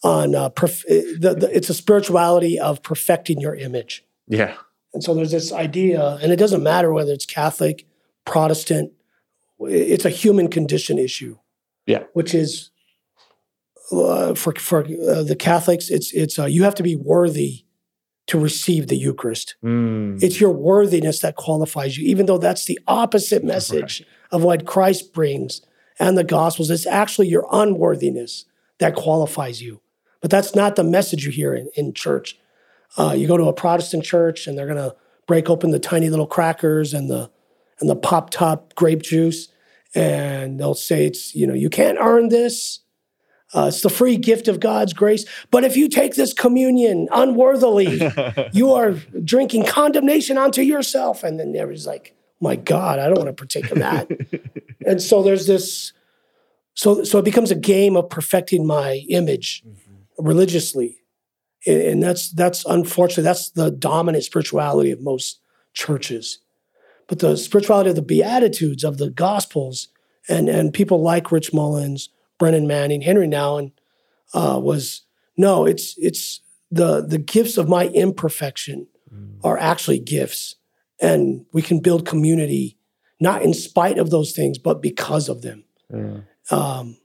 [0.04, 4.04] on uh, perf- the, the, it's a spirituality of perfecting your image.
[4.28, 4.54] Yeah,
[4.92, 7.86] And so there's this idea, and it doesn't matter whether it's Catholic,
[8.26, 8.92] Protestant,
[9.60, 11.38] it's a human condition issue.
[11.86, 12.04] Yeah.
[12.12, 12.70] Which is
[13.92, 17.64] uh, for for uh, the Catholics, it's it's uh, you have to be worthy
[18.26, 19.54] to receive the Eucharist.
[19.62, 20.22] Mm.
[20.22, 25.12] It's your worthiness that qualifies you, even though that's the opposite message of what Christ
[25.12, 25.60] brings
[25.98, 26.70] and the Gospels.
[26.70, 28.46] It's actually your unworthiness
[28.78, 29.80] that qualifies you.
[30.20, 32.38] But that's not the message you hear in, in church.
[32.96, 36.08] Uh, you go to a Protestant church and they're going to break open the tiny
[36.08, 37.30] little crackers and the
[37.80, 39.48] and the pop top grape juice,
[39.94, 42.80] and they'll say it's you know you can't earn this.
[43.54, 45.24] Uh, it's the free gift of God's grace.
[45.50, 48.00] But if you take this communion unworthily,
[48.52, 51.22] you are drinking condemnation onto yourself.
[51.22, 54.10] And then everybody's like, my God, I don't want to partake of that.
[54.86, 55.92] and so there's this,
[56.74, 59.62] so so it becomes a game of perfecting my image
[60.18, 60.98] religiously.
[61.64, 65.40] And, and that's that's unfortunately, that's the dominant spirituality of most
[65.74, 66.40] churches.
[67.06, 69.88] But the spirituality of the Beatitudes, of the Gospels,
[70.28, 73.72] and, and people like Rich Mullins, Brennan Manning, Henri Nouwen,
[74.32, 75.02] uh, was
[75.36, 79.38] no, it's it's the the gifts of my imperfection Mm.
[79.44, 80.56] are actually gifts,
[81.00, 82.78] and we can build community
[83.20, 85.64] not in spite of those things, but because of them.
[85.92, 86.20] Yeah.
[86.50, 86.98] Um,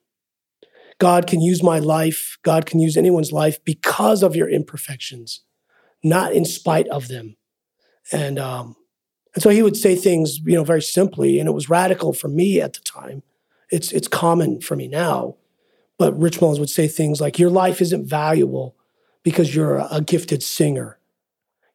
[0.97, 2.37] God can use my life.
[2.43, 5.41] God can use anyone's life because of your imperfections,
[6.03, 7.37] not in spite of them.
[8.11, 8.75] And um,
[9.35, 12.27] and so he would say things, you know, very simply, and it was radical for
[12.27, 13.21] me at the time.
[13.71, 15.35] It's it's common for me now,
[15.97, 18.75] but Rich Mullins would say things like, "Your life isn't valuable
[19.23, 20.99] because you're a, a gifted singer.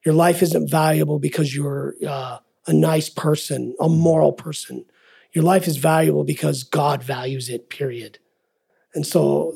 [0.05, 4.85] Your life isn't valuable because you're uh, a nice person, a moral person.
[5.33, 7.71] Your life is valuable because God values it.
[7.71, 8.19] Period."
[8.95, 9.55] And so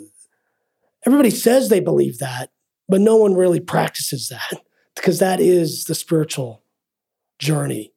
[1.07, 2.51] everybody says they believe that,
[2.89, 4.63] but no one really practices that
[4.95, 6.63] because that is the spiritual
[7.39, 7.93] journey,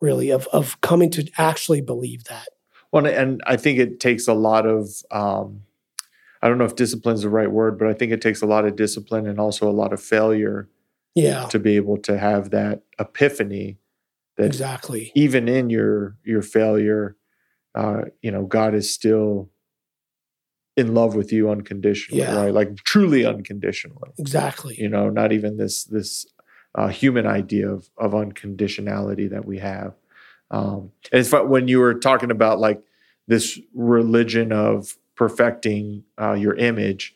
[0.00, 2.48] really, of, of coming to actually believe that.
[2.92, 5.62] Well, and I think it takes a lot of, um,
[6.42, 8.46] I don't know if discipline is the right word, but I think it takes a
[8.46, 10.68] lot of discipline and also a lot of failure
[11.14, 13.78] Yeah, to be able to have that epiphany
[14.36, 15.12] that exactly.
[15.14, 17.16] even in your your failure,
[17.74, 19.50] uh, you know, God is still
[20.76, 22.36] in love with you unconditionally, Yeah.
[22.36, 22.54] right?
[22.54, 24.10] Like truly unconditionally.
[24.18, 24.76] Exactly.
[24.80, 26.26] You know, not even this this
[26.74, 29.94] uh, human idea of of unconditionality that we have.
[30.50, 32.82] Um, and it's fun when you were talking about like
[33.28, 37.14] this religion of perfecting uh, your image.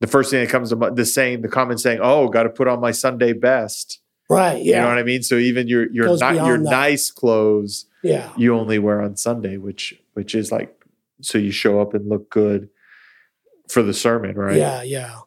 [0.00, 2.50] The first thing that comes to mind, the saying, the common saying, "Oh, got to
[2.50, 4.62] put on my Sunday best." Right.
[4.62, 4.76] Yeah.
[4.76, 5.22] You know what I mean?
[5.22, 6.70] So even your your Goes ni- your that.
[6.70, 8.32] nice clothes yeah.
[8.36, 10.84] you only wear on Sunday, which which is like
[11.20, 12.68] so you show up and look good
[13.68, 14.56] for the sermon, right?
[14.56, 14.82] Yeah.
[14.82, 15.20] Yeah.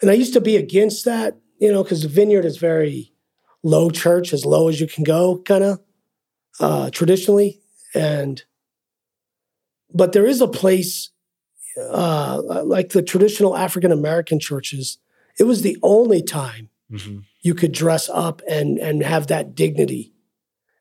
[0.00, 3.12] And I used to be against that, you know, because the vineyard is very
[3.62, 5.80] low church, as low as you can go, kind of
[6.60, 7.60] uh, traditionally.
[7.94, 8.42] And,
[9.92, 11.10] but there is a place
[11.80, 14.98] uh, like the traditional African American churches.
[15.38, 17.24] It was the only time Mhm.
[17.42, 20.12] you could dress up and and have that dignity.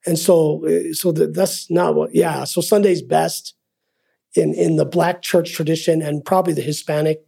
[0.05, 3.55] And so uh, so th- that's not what yeah, so Sunday's best
[4.35, 7.25] in in the black church tradition and probably the Hispanic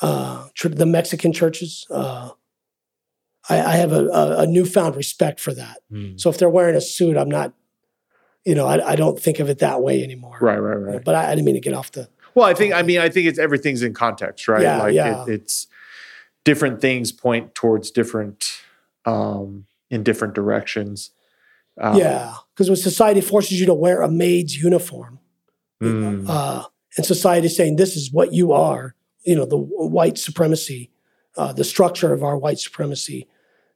[0.00, 2.30] uh tr- the Mexican churches uh
[3.48, 4.06] I, I have a,
[4.38, 5.78] a, newfound respect for that.
[5.90, 6.20] Mm.
[6.20, 7.54] So if they're wearing a suit, I'm not,
[8.44, 10.36] you know, I, I don't think of it that way anymore.
[10.40, 11.04] Right, right, right.
[11.04, 12.08] But I, I didn't mean to get off the.
[12.34, 14.62] Well, I think I mean I think it's everything's in context, right?
[14.62, 15.24] Yeah, like yeah.
[15.24, 15.66] It, it's
[16.44, 18.62] different things point towards different
[19.04, 21.10] um in different directions.
[21.80, 25.18] Um, yeah, because when society forces you to wear a maid's uniform,
[25.82, 26.64] mm, uh,
[26.96, 30.90] and society is saying this is what you are, you know, the white supremacy,
[31.40, 33.26] uh, the structure of our white supremacy.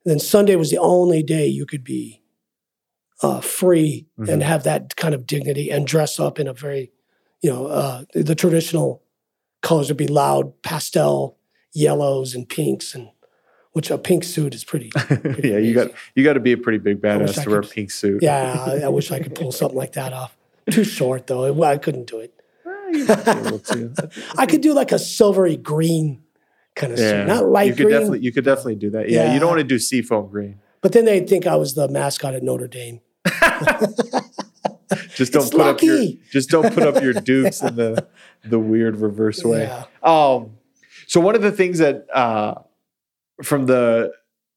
[0.05, 2.21] Then Sunday was the only day you could be
[3.23, 4.29] uh, free Mhm.
[4.29, 6.91] and have that kind of dignity and dress up in a very,
[7.43, 9.03] you know, uh, the, traditional
[9.63, 11.39] colors would be loud pastel
[11.73, 13.09] yellows and pinks, and
[13.73, 14.91] which a pink suit is pretty.
[15.43, 17.63] yeah, you got you got to be a pretty big badass I to wear a
[17.67, 18.23] pink suit.
[18.23, 20.37] Yeah, I, I wish I could pull something like that off.
[20.71, 21.51] Too short though.
[21.53, 22.35] Well, I couldn't do it.
[22.93, 24.11] You might be able to.
[24.37, 26.24] I could do like a silvery green
[26.75, 27.99] kind of suit, not light you could green.
[27.99, 29.09] definitely you could definitely do that.
[29.09, 30.61] Yeah, you don't want to do seafoam green.
[30.81, 33.01] But then they'd think I was the mascot at Notre Dame.
[35.15, 38.07] Just don't It's put up your just don't put up your dukes in the
[38.45, 39.63] the weird reverse way.
[39.63, 39.85] Yeah.
[40.03, 40.57] Um,
[41.07, 42.55] so one of the things that uh,
[43.43, 44.13] from the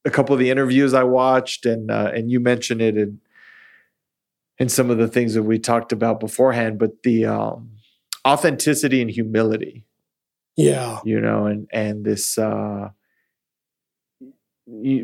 [0.05, 3.19] a couple of the interviews I watched, and uh, and you mentioned it in
[4.57, 7.71] in some of the things that we talked about beforehand, but the um,
[8.27, 9.85] authenticity and humility,
[10.57, 10.99] Yeah.
[11.05, 12.89] you know, and and this uh,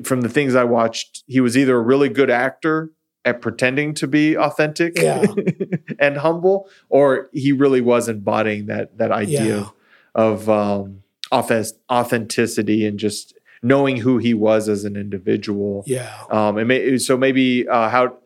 [0.04, 2.92] from the things I watched, he was either a really good actor
[3.26, 5.24] at pretending to be authentic Yeah.
[6.00, 9.70] and humble, or he really was embodying that that idea Yeah.
[10.16, 15.84] of um, auth- authenticity and just knowing who he was as an individual.
[15.88, 16.12] Yeah.
[16.30, 18.18] Um, and may, so maybe uh, how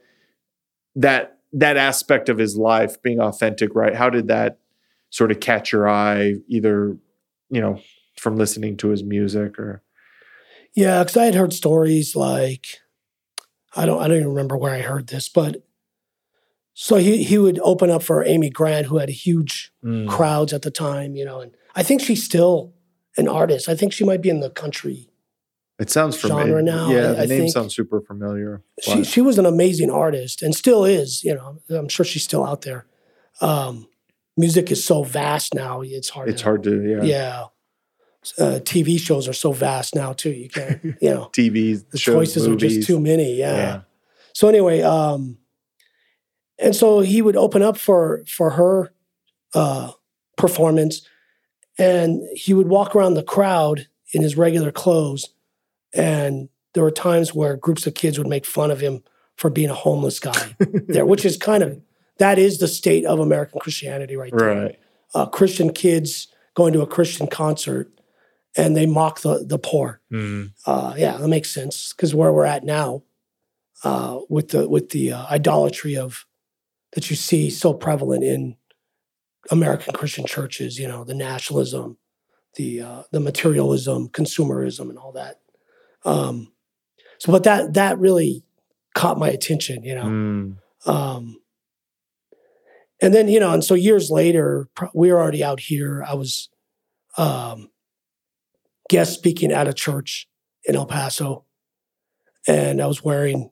[0.95, 3.95] that that aspect of his life being authentic, right?
[3.95, 4.57] How did that
[5.11, 6.97] sort of catch your eye, either
[7.49, 7.79] you know
[8.17, 9.83] from listening to his music or
[10.75, 12.65] Yeah, because I had heard stories like
[13.75, 15.63] I don't I don't even remember where I heard this, but
[16.73, 20.07] so he he would open up for Amy Grant, who had huge Mm.
[20.09, 22.73] crowds at the time, you know, and I think she's still
[23.17, 23.69] an artist.
[23.69, 25.09] I think she might be in the country.
[25.79, 26.45] It sounds familiar.
[26.47, 28.63] genre now, Yeah, I- the I name sounds super familiar.
[28.81, 31.59] She she was an amazing artist and still is, you know.
[31.69, 32.85] I'm sure she's still out there.
[33.41, 33.87] Um,
[34.37, 36.29] music is so vast now; it's hard.
[36.29, 37.03] it's to, hard to yeah.
[37.03, 37.43] Yeah.
[38.37, 40.31] Uh, TV shows are so vast now too.
[40.31, 43.35] You can't, you know, TV the shows, choices are just too many.
[43.35, 43.55] Yeah.
[43.55, 43.81] Yeah.
[44.33, 45.37] So anyway, um,
[46.59, 48.93] and so he would open up for for her
[49.53, 49.91] uh,
[50.35, 51.07] performance,
[51.77, 55.29] and he would walk around the crowd in his regular clothes,
[55.93, 59.03] and there were times where groups of kids would make fun of him
[59.35, 60.55] for being a homeless guy
[60.87, 61.79] there, which is kind of
[62.19, 64.61] that is the state of American Christianity right there.
[64.61, 64.79] Right.
[65.13, 67.91] Uh, Christian kids going to a Christian concert,
[68.55, 70.51] and they mock the the poor Mm.
[70.65, 73.03] uh, yeah, that makes sense because where we're at now,
[73.83, 76.25] uh, with the with the uh, idolatry of
[76.93, 78.55] that you see so prevalent in
[79.51, 81.97] American Christian churches, you know, the nationalism,
[82.55, 85.39] the uh, the materialism, consumerism, and all that.
[86.05, 86.51] Um,
[87.19, 88.43] so, but that that really
[88.95, 90.05] caught my attention, you know.
[90.05, 90.57] Mm.
[90.85, 91.39] Um,
[93.01, 96.03] and then, you know, and so years later, we were already out here.
[96.07, 96.49] I was
[97.17, 97.69] um,
[98.89, 100.27] guest speaking at a church
[100.65, 101.45] in El Paso,
[102.47, 103.51] and I was wearing,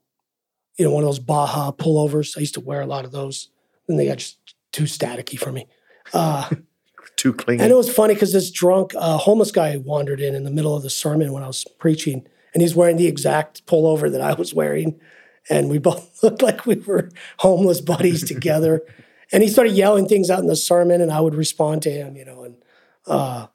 [0.78, 2.38] you know, one of those Baja pullovers.
[2.38, 3.50] I used to wear a lot of those,
[3.88, 4.40] and they got just
[4.72, 5.68] too staticky for me.
[6.14, 6.50] Uh,
[7.18, 7.64] Too clingy.
[7.64, 10.76] and it was funny because this drunk uh, homeless guy wandered in in the middle
[10.76, 14.34] of the sermon when I was preaching, and he's wearing the exact pullover that I
[14.34, 15.00] was wearing,
[15.50, 18.82] and we both looked like we were homeless buddies together.
[19.36, 22.16] And he started yelling things out in the sermon, and I would respond to him,
[22.16, 22.56] you know, and
[23.06, 23.48] uh,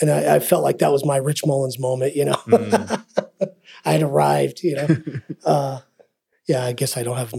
[0.00, 2.32] and I, I felt like that was my Rich Mullins moment, you know.
[2.48, 3.04] Mm.
[3.84, 4.88] I had arrived, you know.
[5.44, 5.80] uh,
[6.48, 7.32] yeah, I guess I don't have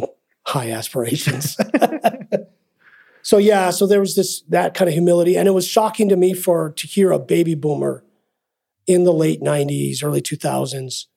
[0.47, 1.57] high aspirations.
[3.21, 6.15] so yeah, so there was this that kind of humility, and it was shocking to
[6.15, 8.05] me for to hear a baby boomer
[8.87, 11.07] in the late '90s, early 2000s.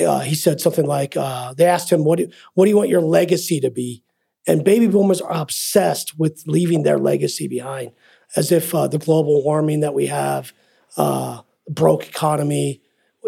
[0.00, 2.88] Uh, he said something like, uh, "They asked him, what do, what do you want
[2.88, 4.04] your legacy to be?"
[4.46, 7.92] And baby boomers are obsessed with leaving their legacy behind,
[8.36, 10.52] as if uh, the global warming that we have,
[10.96, 12.80] uh, broke economy,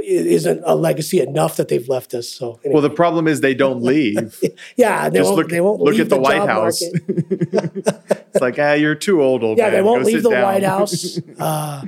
[0.05, 2.29] isn't a legacy enough that they've left us.
[2.29, 2.75] So anyway.
[2.75, 4.39] well, the problem is they don't leave.
[4.77, 5.39] yeah, they Just won't.
[5.39, 6.83] Look, they won't look at the, White House.
[6.83, 9.73] it's like, ah, you're too old, old yeah, man.
[9.73, 10.43] they won't Go leave the down.
[10.43, 11.21] White House.
[11.39, 11.83] Uh,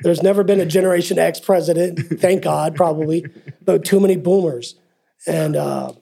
[0.00, 1.98] there's never been a Generation X president.
[2.20, 3.26] Thank God, probably,
[3.64, 4.76] but too many boomers,
[5.26, 5.92] and uh,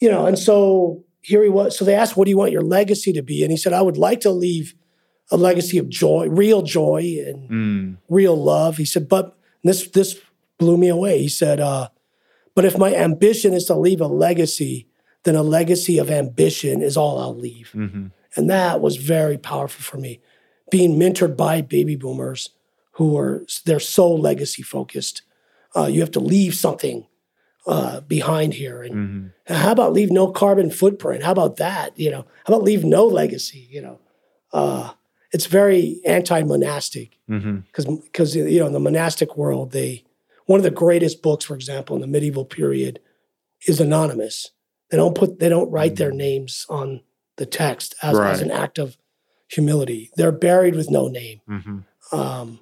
[0.00, 1.76] you know, and so here he was.
[1.76, 3.82] So they asked, "What do you want your legacy to be?" And he said, "I
[3.82, 4.74] would like to leave
[5.30, 10.16] a legacy of joy, real joy, and Mm, real love." He said, "But this this
[10.58, 11.88] blew me away." He said, uh,
[12.54, 14.86] "But if my ambition is to leave a legacy,
[15.24, 18.12] then a legacy of ambition is all I'll leave." mhm.
[18.36, 20.20] And that was very powerful for me.
[20.70, 22.50] Being mentored by baby boomers
[22.92, 25.22] who are they're so legacy focused.
[25.74, 27.06] Uh, you have to leave something
[27.66, 28.82] uh, behind here.
[28.82, 29.54] And, Mhm.
[29.56, 31.22] how about leave no carbon footprint?
[31.24, 31.98] How about that?
[31.98, 33.66] You know, how about leave no legacy?
[33.70, 33.98] You know,
[34.52, 34.90] uh,
[35.32, 37.18] it's very anti-monastic
[37.66, 40.04] because because you know in the monastic world they
[40.46, 43.00] one of the greatest books, for example, in the medieval period,
[43.66, 44.50] is anonymous.
[44.90, 47.00] They don't put they don't write their names on
[47.36, 48.96] the text as, as an act of
[49.48, 50.10] humility.
[50.16, 51.40] They're buried with no name.
[51.48, 51.84] Mhm.
[52.12, 52.60] Um,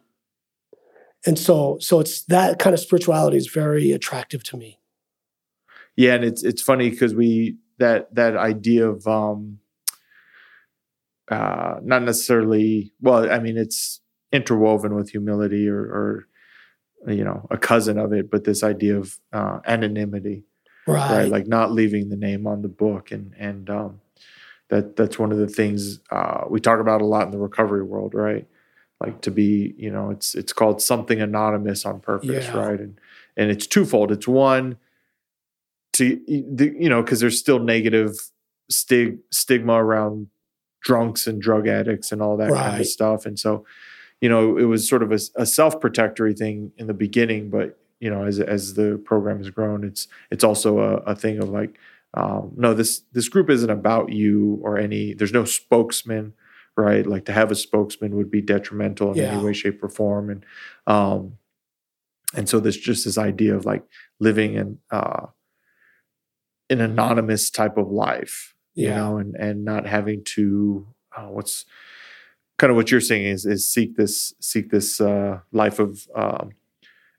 [1.26, 4.78] and so so it's that kind of spirituality is very attractive to me.
[5.97, 9.59] Yeah, and it's it's funny because we that that idea of um
[11.30, 14.01] uh not necessarily well, I mean it's
[14.32, 16.26] interwoven with humility or or
[17.07, 20.45] you know, a cousin of it, but this idea of uh anonymity,
[20.86, 21.11] Right.
[21.11, 21.28] right?
[21.28, 24.01] Like not leaving the name on the book and and um
[24.70, 27.82] that that's one of the things uh we talk about a lot in the recovery
[27.82, 28.47] world, right?
[29.01, 32.57] Like to be, you know, it's it's called something anonymous on purpose, Yeah.
[32.57, 32.80] right?
[32.80, 32.99] And
[33.36, 34.12] and it's twofold.
[34.12, 34.76] It's one
[35.95, 38.12] to the- you know because there's still negative
[38.70, 40.28] stig stigma around
[40.82, 43.24] drunks and drug addicts and all that kind of stuff.
[43.26, 43.64] And so
[44.20, 48.09] you know it was sort of a, a self-protectory thing in the beginning but you
[48.11, 51.78] know as as the program has grown it's it's also a, a thing of like
[52.14, 56.32] um, no this this group isn't about you or any there's no spokesman
[56.76, 57.07] right?
[57.07, 59.32] Like to have a spokesman would be detrimental in Yeah.
[59.34, 60.28] any way shape or form.
[60.30, 60.45] And
[60.86, 61.38] um
[62.34, 63.84] and so there's just this idea of like
[64.18, 65.26] living in uh
[66.70, 68.96] an anonymous type of life you Yeah.
[68.96, 70.86] know and and not having to
[71.16, 71.64] uh, what's
[72.58, 76.50] kind of what you're saying is is seek this seek this uh life of um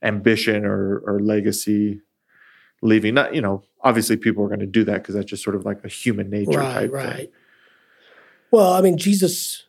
[0.04, 2.02] ambition or or legacy
[2.82, 5.56] leaving not you know obviously people are going to do that because that's just sort
[5.56, 7.16] of like a human nature right, type right.
[7.18, 7.28] thing
[8.52, 9.66] Well, I mean, Jesus,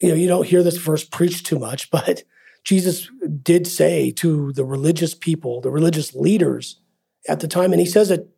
[0.00, 2.22] you know, you don't hear this verse preached too much, but
[2.64, 3.08] Jesus
[3.42, 6.80] did say to the religious people, the religious leaders
[7.28, 8.28] at the time, and he says it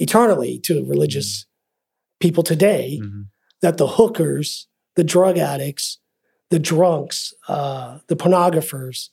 [0.00, 1.46] eternally to religious
[2.18, 3.26] people today, Mhm.
[3.62, 5.98] that the hookers, the drug addicts,
[6.50, 9.10] the drunks, uh, the pornographers,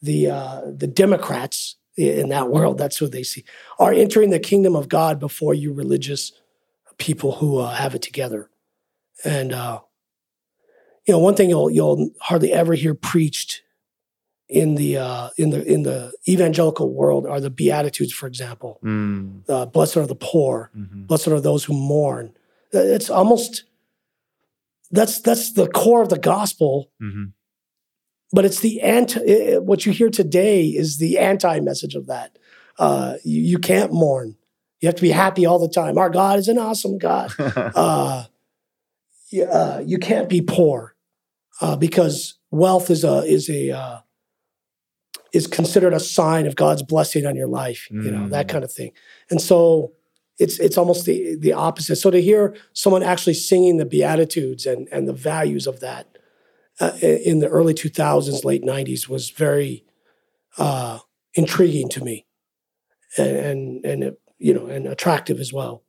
[0.00, 3.44] the uh, the Democrats in that world, that's who they see,
[3.78, 6.32] are entering the kingdom of God before you religious
[6.96, 8.48] people who uh, have it together.
[9.24, 9.80] And uh,
[11.06, 13.62] you know, one thing you'll you'll hardly ever hear preached
[14.50, 18.78] in the uh, in the in the evangelical world are the beatitudes, for example.
[18.84, 20.70] Mm, Uh, blessed are the poor.
[20.76, 21.06] mhm.
[21.06, 22.32] Blessed are those who mourn.
[22.74, 23.64] Uh, It's almost
[24.90, 27.32] that's that's the core of the gospel, Mhm.
[28.32, 29.20] but it's the anti.
[29.20, 32.36] i- i- What you hear today is the anti message of that.
[32.78, 34.36] Uh, you, you can't mourn.
[34.80, 35.98] You have to be happy all the time.
[35.98, 37.30] Our God is an awesome God.
[37.84, 38.24] Uh,
[39.30, 40.96] you, uh, you can't be poor
[41.60, 43.98] uh, because wealth is a is a uh,
[45.32, 47.88] is considered a sign of God's blessing on your life.
[47.90, 48.50] You know that Mm.
[48.50, 48.92] kind of thing.
[49.30, 49.92] And so
[50.38, 51.96] it's it's almost the the opposite.
[51.96, 56.18] So to hear someone actually singing the Beatitudes and and the values of that
[56.80, 59.84] uh, in the early 2000s, late 90s was very
[60.58, 60.98] uh,
[61.34, 62.26] intriguing to me,
[63.18, 65.84] and and and it, you know and attractive as well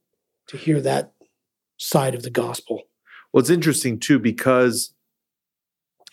[0.47, 1.13] to hear that
[1.77, 2.83] side of the gospel.
[3.31, 4.93] Well, it's interesting too because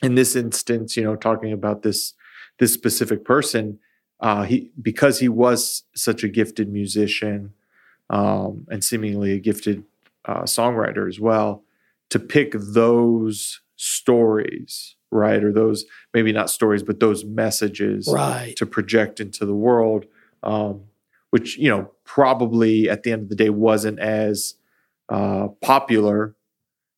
[0.01, 2.15] in this instance, you know, talking about this
[2.59, 3.79] this specific person,
[4.21, 7.53] uh, he because he was such a gifted musician
[8.11, 9.85] um, and seemingly a gifted
[10.25, 11.63] uh, songwriter as well,
[12.11, 15.85] to pick those stories, right, or those
[16.15, 18.55] maybe not stories, but those messages Right.
[18.57, 20.07] to project into the world
[20.43, 20.83] um,
[21.31, 24.55] which you know probably at the end of the day wasn't as
[25.11, 26.35] uh, popular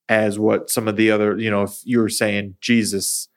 [0.09, 3.29] as what some of the other you know if you were saying Jesus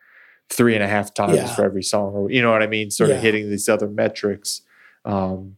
[0.49, 1.53] three and a half times Yeah.
[1.55, 3.15] for every song or you know what I mean, sort Yeah.
[3.17, 4.61] of hitting these other metrics.
[5.05, 5.57] Um,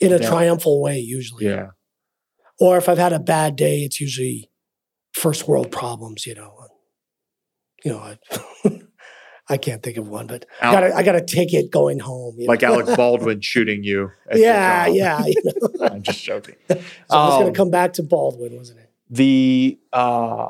[0.00, 1.46] in a triumphal way, usually.
[1.46, 1.68] yeah,
[2.60, 4.50] Or if I've had a bad day, it's usually
[5.12, 6.52] first world problems, you know.
[7.84, 8.18] You know, I,
[9.48, 11.98] I can't think of one, but I Al- got a, I got a ticket going
[11.98, 12.36] home.
[12.38, 12.74] you like know?
[12.74, 14.10] Alec Baldwin shooting you.
[14.34, 15.24] yeah, yeah.
[15.26, 15.86] You know?
[15.86, 16.56] I'm just joking.
[16.68, 16.76] So
[17.10, 18.90] I was going Um, to come back to Baldwin, wasn't it?
[19.10, 20.48] the uh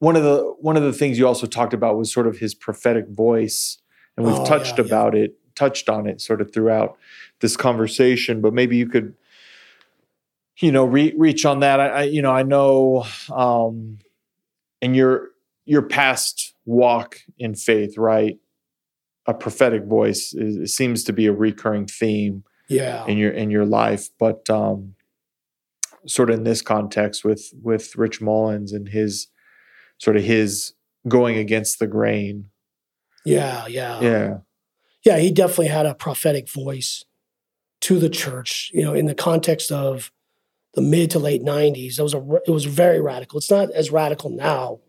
[0.00, 2.54] one of the one of the things you also talked about was sort of his
[2.54, 3.78] prophetic voice
[4.16, 4.86] and we've Oh, touched yeah, yeah.
[4.86, 6.96] about it touched on it sort of throughout
[7.40, 9.14] this conversation but maybe you could
[10.60, 13.98] you know re- reach on that I, I you know i know um
[14.80, 15.30] in your
[15.64, 18.38] your past walk in faith right
[19.26, 23.04] a prophetic voice is, it seems to be a recurring theme Yeah.
[23.06, 24.94] in your in your life but um
[26.06, 29.26] sort of in this context with with rich mullins and his
[29.98, 30.72] sort of his
[31.06, 32.50] going against the grain
[33.24, 34.00] Yeah, yeah.
[34.00, 34.38] yeah
[35.04, 37.04] yeah, he definitely had a prophetic voice
[37.82, 38.70] to the church.
[38.74, 40.10] You know, in the context of
[40.74, 43.38] the mid to late '90s, it was a it was very radical.
[43.38, 44.80] It's not as radical now,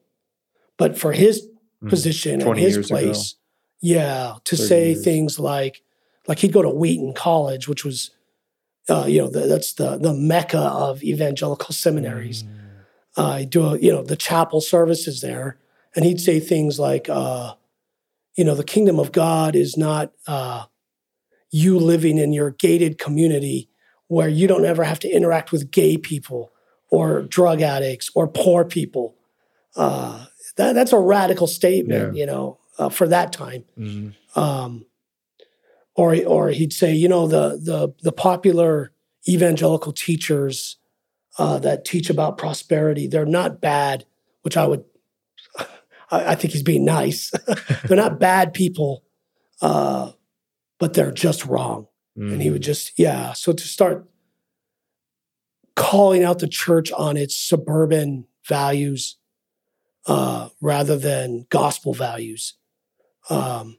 [0.78, 1.47] but for his
[1.84, 1.89] Mhm.
[1.89, 2.99] position and 20 his years ago.
[2.99, 3.36] place,
[3.82, 5.03] yeah, to say years.
[5.05, 5.84] things like
[6.28, 8.10] like he'd go to Wheaton College, which was,
[8.89, 12.43] uh, you know, the, that's the the mecca of evangelical seminaries.
[12.43, 12.49] Mm.
[13.20, 15.57] Uh, he'd do a, you know the chapel services there,
[15.95, 17.53] and he'd say things like, uh,
[18.36, 20.65] you know, the kingdom of God is not uh,
[21.51, 23.70] you living in your gated community
[24.07, 26.51] where you don't ever have to interact with gay people
[26.89, 29.15] or drug addicts or poor people.
[29.76, 34.13] Uh, that, that's a radical statement, you know, uh, for that time Mhm.
[34.36, 34.86] um,
[35.95, 38.91] or or he'd say, you know, the the the popular
[39.28, 40.78] evangelical teachers
[41.38, 44.05] uh, that teach about prosperity, they're not bad.
[44.41, 44.84] Which I would,
[45.57, 45.67] I,
[46.11, 47.32] I think he's being nice.
[47.86, 49.03] they're not bad people,
[49.61, 50.11] uh,
[50.80, 51.88] but they're just wrong.
[52.15, 53.32] And he would just, yeah.
[53.32, 54.05] So to start
[55.77, 59.15] calling out the church on its suburban values
[60.05, 62.55] uh, rather than gospel values.
[63.30, 63.77] Um,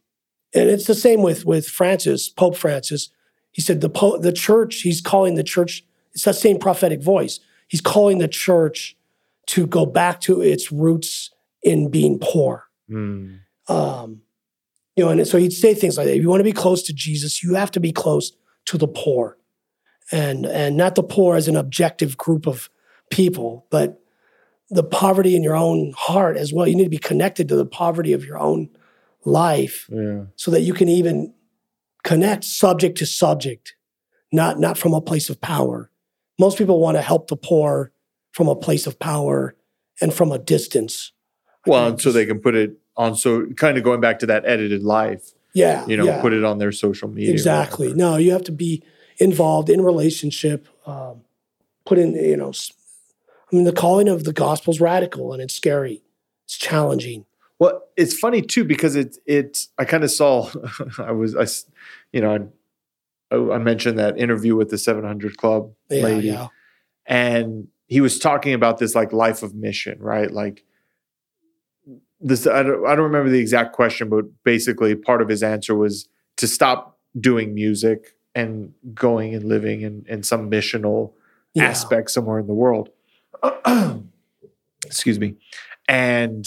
[0.55, 3.11] and it's the same with with Francis, Pope Francis.
[3.53, 4.77] He said the po- the church.
[4.77, 5.85] He's calling the church.
[6.13, 7.41] It's that same prophetic voice.
[7.69, 8.97] He's calling the church
[9.47, 11.31] to go back to its roots
[11.63, 12.69] in being poor.
[12.91, 13.41] Mm.
[13.69, 14.23] Um,
[14.97, 16.17] you know, and so he'd say things like that.
[16.17, 18.33] If you want to be close to Jesus, you have to be close
[18.67, 19.39] to the poor,
[20.13, 22.69] and and not the poor as an objective group of
[23.11, 24.03] people, but
[24.69, 26.67] the poverty in your own heart as well.
[26.67, 28.69] You need to be connected to the poverty of your own
[29.25, 31.35] life yeah so that you can even
[32.03, 33.75] connect subject to subject,
[34.33, 35.90] not not from a place of power.
[36.41, 37.93] Most people want to help the poor
[38.33, 39.55] from a place of power
[40.01, 41.13] and from a distance.
[41.67, 44.43] well and so they can put it on so kind of going back to that
[44.47, 46.21] edited life Yeah, you know yeah.
[46.23, 47.93] put it on their social media exactly.
[48.05, 48.83] No, you have to be
[49.19, 50.67] involved in relationship.
[50.87, 51.15] Um,
[51.85, 52.53] put in, you know,
[53.53, 56.03] I mean, the calling of the gospel is radical and it's scary.
[56.47, 57.27] It's challenging.
[57.59, 60.49] Well, it's funny too because it it I kind of saw
[60.99, 61.47] I was I
[62.17, 62.51] you know
[63.31, 66.49] I, I mentioned that interview with the 700 Club Yeah, lady yeah,
[67.07, 70.31] and he was talking about this like life of mission, right?
[70.31, 70.65] Like
[72.21, 75.75] this I don't I don't remember the exact question, but basically part of his answer
[75.75, 81.13] was to stop doing music and going and living in in some missional
[81.55, 81.65] yeah.
[81.65, 82.91] aspect somewhere in the world.
[84.87, 85.37] Excuse me.
[85.89, 86.47] And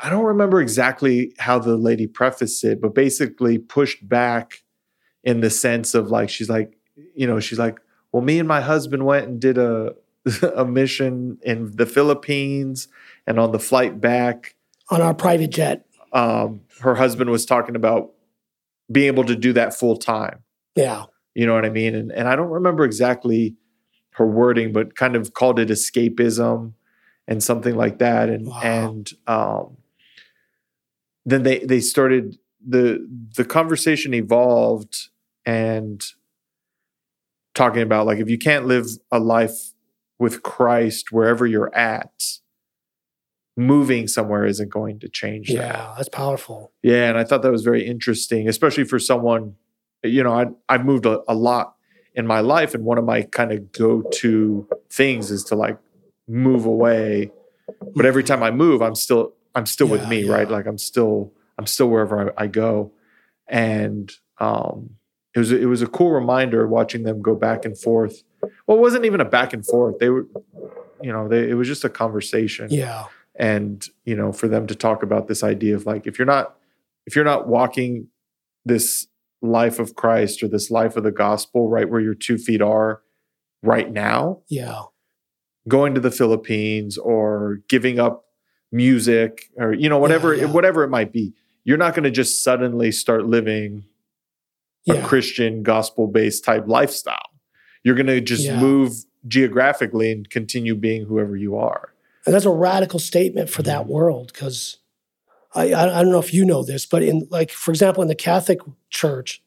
[0.00, 4.62] I don't remember exactly how the lady prefaced it, but basically pushed back
[5.24, 6.78] in the sense of like, she's like,
[7.14, 7.80] you know, she's like,
[8.12, 9.94] well, me and my husband went and did a,
[10.56, 12.88] a mission in the Philippines
[13.26, 14.54] and on the flight back,
[14.90, 15.84] on our private jet.
[16.12, 18.12] um, her husband was talking about
[18.90, 20.42] being able to do that full time.
[20.76, 21.94] Yeah, You know what I mean?
[21.94, 23.56] And and I don't remember exactly
[24.12, 26.72] her wording, but kind of called it escapism
[27.26, 28.28] and something like that.
[28.30, 28.60] And Wow.
[28.62, 29.76] and um,
[31.30, 33.06] then they they started the
[33.36, 35.08] the conversation evolved
[35.44, 36.02] and
[37.54, 39.72] talking about like if you can't live a life
[40.18, 42.12] with Christ wherever you're at,
[43.56, 45.54] moving somewhere isn't going to change that.
[45.54, 46.72] yeah, that's powerful.
[46.82, 49.56] Yeah, and I thought that was very interesting, especially for someone,
[50.02, 51.74] you know, I I've moved a, a lot
[52.14, 55.78] in my life, and one of my kind of go to things is to like
[56.26, 57.30] move away.
[57.94, 60.32] But every time I move, I'm still I'm still with me, yeah.
[60.32, 60.48] right?
[60.48, 62.92] Like I'm still I'm still wherever I, I go,
[63.48, 64.90] and um,
[65.34, 68.22] it was it was a cool reminder watching them go back and forth.
[68.66, 69.98] Well, it wasn't even a back and forth.
[69.98, 70.26] They were,
[71.02, 72.68] you know, they, it was just a conversation.
[72.70, 73.06] Yeah.
[73.34, 76.56] And you know, for them to talk about this idea of like, if you're not
[77.06, 78.08] if you're not walking
[78.64, 79.06] this
[79.42, 83.02] life of Christ or this life of the gospel right where your two feet are
[83.62, 84.82] right now, Yeah.
[85.66, 88.24] going to the Philippines or giving up
[88.70, 90.44] music or you know whatever yeah.
[90.46, 91.32] whatever it might be,
[91.64, 93.84] you're not going to just suddenly start living
[94.88, 95.06] a Yeah.
[95.06, 97.30] Christian gospel based type lifestyle.
[97.82, 98.60] You're going to just Yeah.
[98.60, 98.92] move
[99.26, 101.92] geographically and continue being whoever you are.
[102.26, 104.78] And that's a radical statement for that world because
[105.54, 108.14] I, I don't know if you know this, but in like for example in the
[108.14, 108.58] Catholic
[108.90, 109.42] Church,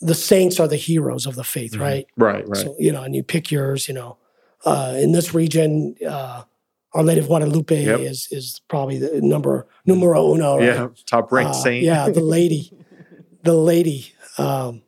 [0.00, 1.80] the saints are the heroes of the faith, Mhm.
[1.80, 2.06] right?
[2.16, 2.56] Right, right.
[2.62, 3.88] So you know, and you pick yours.
[3.88, 4.16] You know,
[4.64, 6.44] uh, in this region, uh,
[6.92, 8.00] Our Lady of Guadalupe Yep.
[8.00, 10.56] is is probably the number numero uno.
[10.58, 10.66] Right?
[10.66, 11.84] yeah, top ranked Uh, saint.
[11.84, 12.72] Yeah, the lady,
[13.44, 14.82] the lady, um,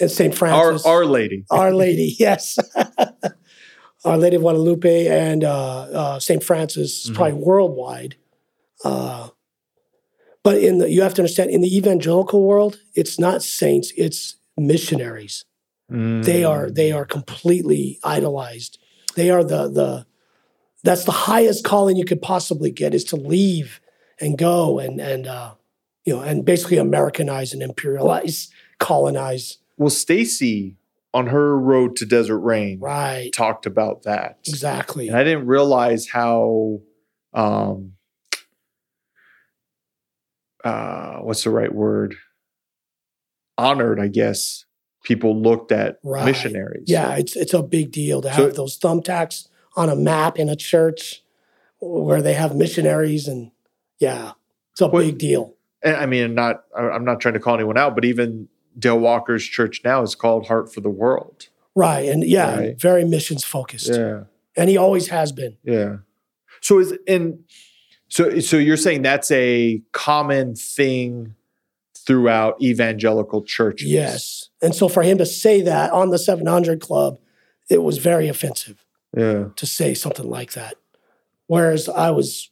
[0.00, 0.84] and Saint Francis.
[0.86, 1.44] Our our Lady.
[1.50, 2.58] Our Lady, yes.
[4.04, 6.42] Our Lady of Guadalupe and uh, uh, St.
[6.42, 7.14] Francis is Mhm.
[7.14, 8.14] probably worldwide.
[8.84, 9.28] Uh,
[10.44, 14.36] but in the, you have to understand, in the evangelical world, it's not saints; it's
[14.56, 15.44] missionaries.
[15.88, 16.96] They are they Mm.
[16.96, 18.78] are completely idolized.
[19.14, 20.06] They are the the
[20.86, 23.80] that's the highest calling you could possibly get is to leave
[24.20, 25.52] and go and and uh,
[26.04, 29.58] you know and basically Americanize and imperialize, colonize.
[29.76, 30.76] Well, Stacy
[31.12, 33.30] on her road to Desert Rain Right.
[33.32, 34.38] talked about that.
[34.46, 35.08] Exactly.
[35.08, 36.80] And I didn't realize how
[37.34, 37.92] um
[40.64, 42.14] uh what's the right word?
[43.58, 44.64] Honored, I guess,
[45.04, 46.24] people looked at Right.
[46.24, 46.84] missionaries.
[46.86, 50.48] Yeah, it's it's a big deal to So- have those thumbtacks on a map in
[50.48, 51.22] a church
[51.80, 53.50] where they have missionaries and
[53.98, 54.32] yeah,
[54.72, 55.54] it's a What- big deal.
[55.84, 58.48] I mean not I'm not trying to call anyone out, but even
[58.78, 61.48] Dale Walker's church now is called Heart for the World.
[61.74, 62.08] Right.
[62.08, 62.80] And yeah, Right.
[62.80, 63.88] very missions focused.
[63.90, 64.24] Yeah.
[64.56, 65.56] And he always has been.
[65.62, 65.98] Yeah.
[66.62, 67.44] So is and
[68.08, 71.34] so so you're saying that's a common thing
[71.94, 73.88] throughout evangelical churches.
[73.88, 74.48] Yes.
[74.62, 77.18] And so for him to say that on the 700 Club,
[77.68, 78.84] it was very offensive
[79.16, 79.46] Yeah.
[79.56, 80.74] to say something like that.
[81.46, 82.50] Whereas I was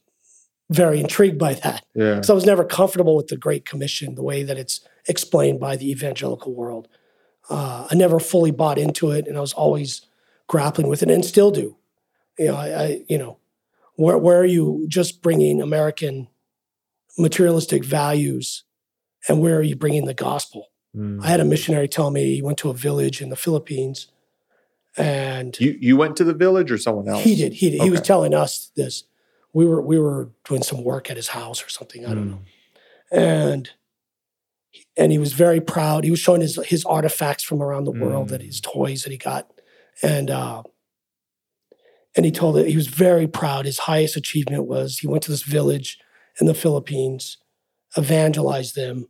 [0.71, 1.85] very intrigued by that.
[1.95, 2.23] Yeah.
[2.23, 5.77] So I was never comfortable with the Great Commission, the way that it's explained by
[5.77, 6.89] the evangelical world.
[7.51, 10.07] Uh, I never fully bought into it, and I was always
[10.47, 11.77] grappling with it, and still do.
[12.39, 13.39] You know, I, I you know,
[13.97, 16.29] where where are you just bringing American
[17.19, 18.65] materialistic values,
[19.29, 20.69] and where are you bringing the gospel?
[20.97, 21.23] Mm.
[21.23, 24.09] I had a missionary tell me he went to a village in the Philippines,
[24.97, 27.23] and You you went to the village or someone else?
[27.25, 27.53] he did.
[27.55, 27.83] He did.
[27.83, 29.05] He was telling us this.
[29.53, 32.05] We were we were doing some work at his house or something.
[32.07, 32.31] I don't Mm.
[32.31, 32.41] know.
[33.13, 33.71] And
[34.97, 36.05] and he was very proud.
[36.05, 38.31] He was showing his his artifacts from around the world, Mm.
[38.31, 39.51] that his toys that he got,
[40.03, 40.63] and uh,
[42.17, 43.65] and he told it he was very proud.
[43.67, 45.99] His highest achievement was he went to this village
[46.41, 47.39] in the Philippines,
[47.97, 49.07] evangelized them,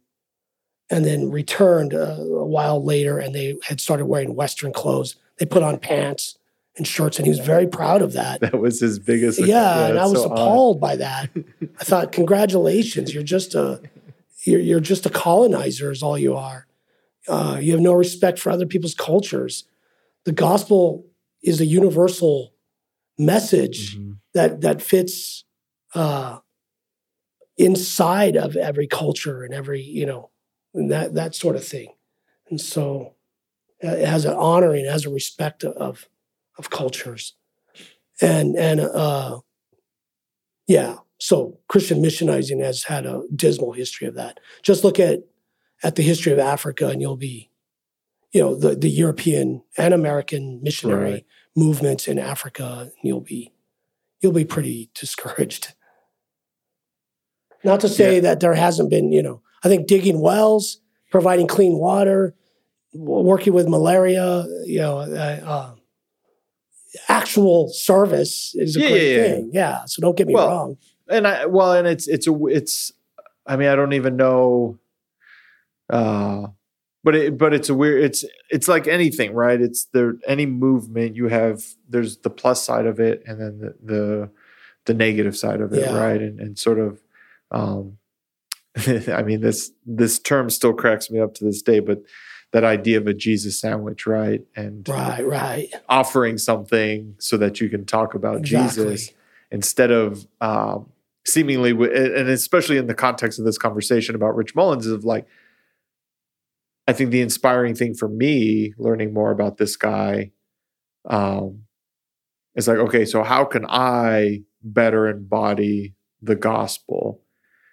[0.90, 5.16] and then returned uh, a while later, and they had started wearing Western clothes.
[5.38, 6.38] They put on pants
[6.76, 8.40] and shirts, and he was very proud of that.
[8.40, 9.38] That was his biggest.
[9.40, 10.32] Yeah, and I was so odd.
[10.32, 11.30] appalled by that.
[11.80, 13.80] I thought, congratulations, you're just a
[14.44, 16.66] you're, you're just a colonizer, is all you are.
[17.26, 19.64] Uh, you have no respect for other people's cultures.
[20.24, 21.06] The gospel
[21.42, 22.52] is a universal
[23.18, 24.18] message Mhm.
[24.34, 25.44] that that fits
[25.94, 26.38] uh,
[27.56, 30.30] inside of every culture and every you know
[30.74, 31.94] and that that sort of thing.
[32.50, 33.13] And so
[33.84, 36.08] it has an honoring, it has a respect of
[36.58, 37.34] of cultures,
[38.20, 39.40] and and uh,
[40.66, 40.96] yeah.
[41.18, 44.40] So Christian missionizing has had a dismal history of that.
[44.62, 45.20] Just look at
[45.82, 47.50] at the history of Africa, and you'll be,
[48.32, 51.26] you know, the the European and American missionary Right.
[51.56, 53.52] movements in Africa, and you'll be
[54.20, 55.74] you'll be pretty discouraged.
[57.62, 58.20] Not to say Yeah.
[58.20, 60.80] that there hasn't been, you know, I think digging wells,
[61.10, 62.34] providing clean water,
[62.94, 65.74] working with malaria, you know, uh, uh,
[67.08, 69.22] actual service is a Yeah, great yeah, yeah.
[69.32, 69.50] thing.
[69.52, 69.84] Yeah.
[69.86, 70.76] So don't get me Well, wrong.
[71.08, 72.92] and I well, and it's it's a it's.
[73.46, 74.78] I mean, I don't even know.
[75.90, 76.46] Uh,
[77.02, 78.02] but it but it's a weird.
[78.04, 79.60] It's it's like anything, right?
[79.60, 80.14] It's there.
[80.26, 84.30] Any movement you have, there's the plus side of it, and then the the,
[84.86, 85.96] the negative side of it, Yeah.
[85.96, 86.20] right?
[86.20, 87.00] And and sort of.
[87.50, 87.98] Um,
[88.76, 92.02] I mean this this term still cracks me up to this day, but
[92.54, 94.40] that idea of a Jesus sandwich, right?
[94.54, 95.74] And Right, right.
[95.88, 98.92] offering something so that you can talk about Exactly.
[98.92, 99.12] Jesus
[99.50, 100.88] instead of um,
[101.26, 105.26] seemingly, and especially in the context of this conversation about Rich Mullins, of like
[106.86, 110.30] I think the inspiring thing for me learning more about this guy
[111.10, 111.64] um,
[112.54, 117.20] is like, okay, so how can I better embody the gospel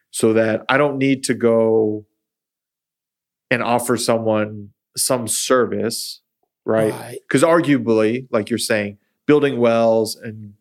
[0.09, 2.07] so that I don't need to go
[3.51, 6.21] and offer someone some service,
[6.65, 6.91] right?
[6.93, 7.19] Right.
[7.27, 8.97] Because arguably, like you're saying,
[9.27, 10.53] building wells and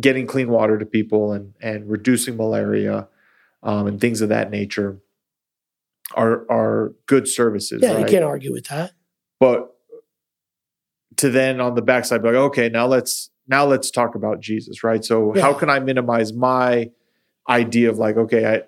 [0.00, 3.06] getting clean water to people and and reducing malaria
[3.62, 4.98] um, and things of that nature
[6.14, 8.00] are are good services, Yeah, right?
[8.00, 8.92] you can't argue with that.
[9.38, 9.68] but
[11.18, 14.82] to then on the backside be like okay now let's now let's talk about jesus
[14.82, 16.90] right so how can i minimize my
[17.50, 18.62] idea of like okay I,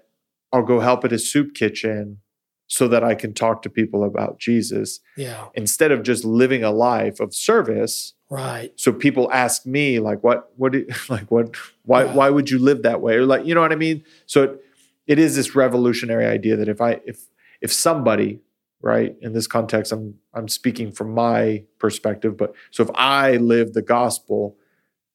[0.53, 2.19] i'll go help at a soup kitchen
[2.67, 6.71] so that i can talk to people about jesus Yeah, instead of just living a
[6.71, 8.15] life of service.
[8.31, 8.73] Right.
[8.77, 12.83] so people ask me like what what do- like what why why would you live
[12.83, 13.15] that way?
[13.17, 14.03] Or like you know what i mean?
[14.27, 14.65] So it,
[15.07, 17.29] it is this revolutionary idea that if i if
[17.61, 18.41] if somebody
[18.81, 23.73] right in this context i'm i'm speaking from my perspective but so if i live
[23.75, 24.57] the gospel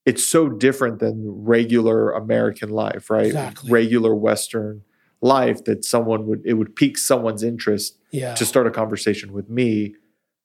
[0.06, 3.28] it's so different than regular american life right?
[3.28, 3.70] Exactly.
[3.72, 4.82] regular western
[5.22, 9.50] life that someone would it would pique someone's interest Yeah, to start a conversation with
[9.50, 9.96] me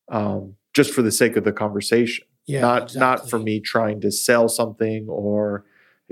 [0.09, 2.25] um, just for the sake of the conversation.
[2.45, 5.65] Yeah, not not for me trying to sell something or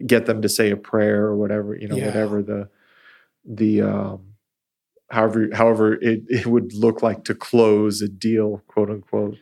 [0.08, 2.08] get them to say a prayer or whatever you know Yeah.
[2.08, 2.70] whatever the
[3.46, 4.34] the um
[5.12, 9.38] however however it, it would look like to close a deal quote unquote.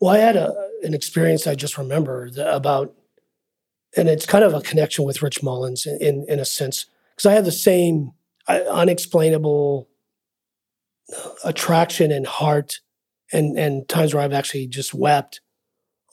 [0.00, 0.52] Well, I had a,
[0.82, 2.94] an experience I just remembered about,
[3.96, 6.86] and it's kind of a connection with Rich Mullins in in, in a sense
[7.16, 8.12] because I had the same
[8.48, 9.88] unexplainable
[11.44, 12.80] attraction and heart,
[13.32, 15.40] and and times where I've actually just wept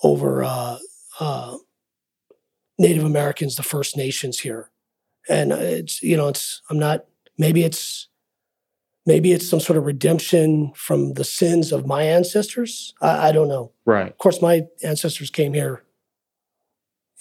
[0.04, 0.78] over uh,
[1.20, 1.58] uh,
[2.78, 4.70] Native Americans, the First Nations here,
[5.30, 7.06] and it's you know it's I'm not
[7.38, 8.08] maybe it's
[9.06, 12.94] maybe it's some sort of redemption from the sins of my ancestors.
[13.02, 13.72] I, I don't know.
[13.86, 15.84] right Of course, my ancestors came here,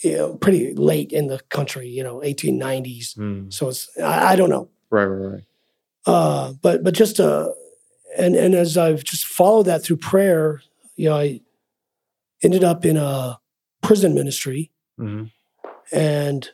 [0.02, 1.88] you know, pretty late in the country.
[1.88, 3.16] You know, 1890s.
[3.16, 3.50] Hmm.
[3.50, 4.70] So it's I, I don't know.
[4.94, 5.44] Right right right
[6.06, 7.48] Uh, but but just uh,
[8.18, 10.60] and and as I've just followed that through prayer,
[10.96, 11.40] you know, I
[12.42, 13.38] ended up in a
[13.82, 14.70] prison ministry,
[15.00, 15.30] Mhm.
[15.92, 16.50] and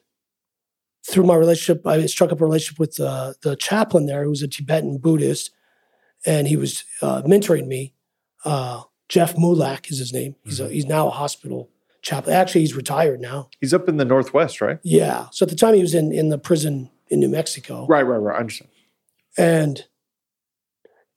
[1.09, 4.43] through my relationship, I struck up a relationship with uh, the chaplain there, who was
[4.43, 5.51] a Tibetan Buddhist,
[6.27, 7.93] and he was uh, mentoring me.
[8.45, 10.37] Uh, Jeff Mulak is his name.
[10.45, 11.69] He's a, he's now a hospital
[12.03, 12.37] chaplain.
[12.37, 13.49] Actually, he's retired now.
[13.61, 15.27] he's up in the northwest right Yeah.
[15.33, 18.17] So at the time, he was in in the prison in New Mexico, right right
[18.19, 18.71] right i understand
[19.37, 19.85] and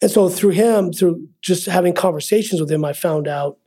[0.02, 3.58] and so through him, through just having conversations with him, I found out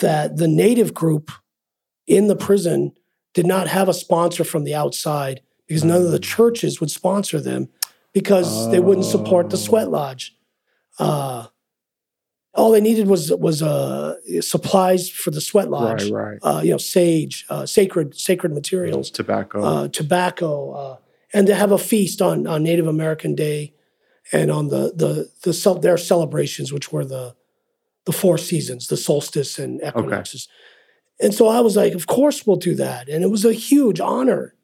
[0.00, 1.32] that the native group
[2.06, 2.92] in the prison
[3.34, 6.22] did not have a sponsor from the outside because none of the Mm.
[6.36, 7.68] churches would sponsor them
[8.12, 9.60] because they wouldn't support the Oh.
[9.60, 10.36] sweat lodge.
[11.00, 11.46] Uh,
[12.54, 16.10] all they needed was was uh, supplies for the sweat lodge.
[16.10, 20.96] right right Uh, you know, sage, uh, sacred sacred materials tobacco uh, tobacco, uh,
[21.32, 23.74] and to have a feast on, on Native American Day
[24.32, 27.34] and on the the the cel- their celebrations, which were the
[28.06, 30.48] the four seasons, the solstice and equinoxes.
[31.20, 34.00] And so I was like, of course we'll do that, and it was a huge
[34.00, 34.54] honor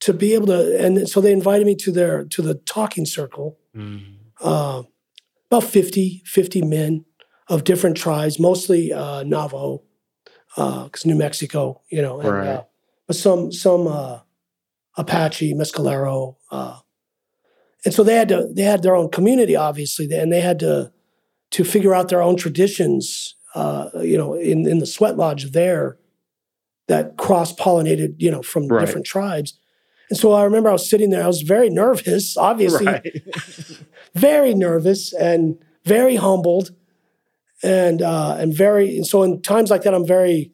[0.00, 0.78] to be able to.
[0.84, 3.58] And so they invited me to their to the talking circle.
[3.74, 3.98] Hmm.
[4.40, 4.82] Uh,
[5.50, 7.04] about 50, 50 men
[7.48, 9.82] of different tribes, mostly uh, Navajo,
[10.56, 12.48] because New Mexico, you know, and, Right.
[12.48, 12.62] uh,
[13.06, 14.20] but some some uh,
[14.96, 16.78] Apache, Mescalero, uh,
[17.84, 20.92] and so they had to they had their own community, obviously, and they had to
[21.50, 25.98] to figure out their own traditions, uh, you know, in in the sweat lodge there
[26.88, 28.84] that cross pollinated, you know, from Right.
[28.86, 29.58] different tribes.
[30.10, 33.06] And so I remember I was sitting there, I was very nervous, obviously, right
[34.14, 36.70] very nervous and very humbled
[37.62, 40.52] and uh and very and so in times like that i'm very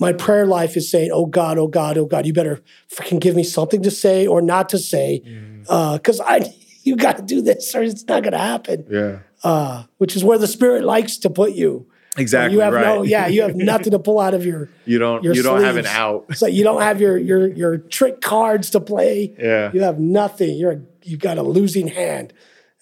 [0.00, 2.60] my prayer life is saying oh god oh god oh god you better
[2.92, 5.64] freaking give me something to say or not to say Mm.
[5.68, 6.40] uh because i
[6.82, 8.84] you got to do this or it's not going to happen.
[8.90, 9.18] Yeah.
[9.42, 11.86] Uh which is where the spirit likes to put you.
[12.18, 12.84] Exactly you have right.
[12.84, 15.62] no yeah you have nothing to pull out of your you don't your you don't
[15.62, 16.26] have an out.
[16.28, 19.34] It's like you don't have your your your trick cards to play.
[19.38, 19.70] Yeah.
[19.72, 20.56] You have nothing.
[20.58, 22.32] You're you've got a losing hand,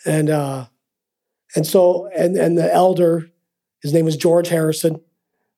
[0.04, 0.66] and uh,
[1.56, 3.30] and so and and the elder,
[3.82, 5.00] his name was George Harrison.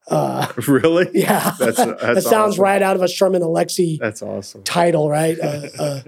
[0.09, 2.63] Uh, really yeah, That's- that sounds awesome.
[2.63, 5.39] right out of a Sherman Alexie that's awesome title, right?
[5.41, 6.01] Uh, uh,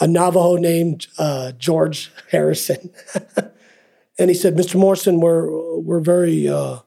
[0.00, 2.90] a Navajo named uh, George Harrison,
[4.18, 4.76] and he said, "Mr.
[4.76, 6.80] Morrison, we're we're very uh,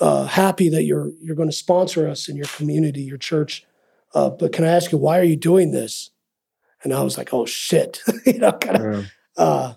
[0.00, 3.64] uh, happy that you're you're going to sponsor us in your community, your church.
[4.14, 6.10] Uh, but can I ask you why are you doing this?"
[6.84, 9.06] And I was like, "Oh shit," you know, kind of.
[9.36, 9.74] Uh,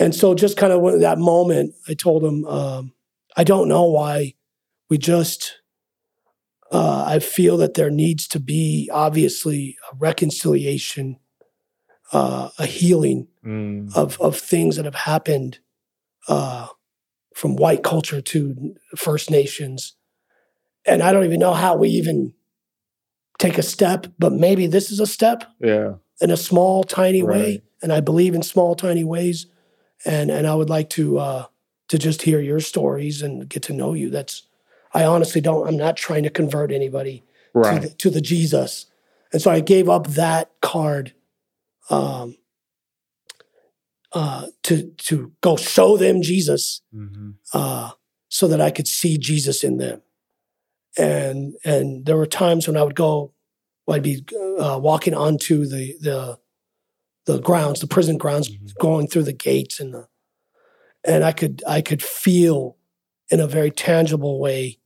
[0.00, 2.92] And so, just kind of that moment, I told him, um,
[3.36, 4.34] I don't know why
[4.88, 5.60] we just,
[6.70, 11.18] uh, I feel that there needs to be obviously a reconciliation,
[12.12, 13.96] uh, a healing Mm.
[13.96, 15.60] of, of things that have happened
[16.28, 16.66] uh,
[17.34, 19.94] from white culture to First Nations.
[20.84, 22.34] And I don't even know how we even
[23.38, 25.94] take a step, but maybe this is a step Yeah.
[26.20, 27.62] in a small, tiny way.
[27.82, 29.46] And I believe in small, tiny ways.
[30.04, 31.46] And and I would like to uh,
[31.88, 34.10] to just hear your stories and get to know you.
[34.10, 34.47] That's
[34.94, 35.66] I honestly don't.
[35.68, 37.24] I'm not trying to convert anybody
[37.80, 38.86] to, the, to the Jesus.
[39.32, 41.14] And so I gave up that card
[41.90, 42.36] um,
[44.12, 47.34] uh, to to go show them Jesus Mhm.
[47.52, 47.90] uh,
[48.28, 50.00] so that I could see Jesus in them.
[50.96, 53.34] And and there were times when I would go,
[53.88, 54.24] I'd be
[54.58, 56.38] uh, walking onto the the
[57.26, 58.78] the grounds, the prison grounds, Mhm.
[58.80, 60.08] going through the gates, and the
[61.04, 62.77] and I could I could feel
[63.30, 64.78] in a very tangible way.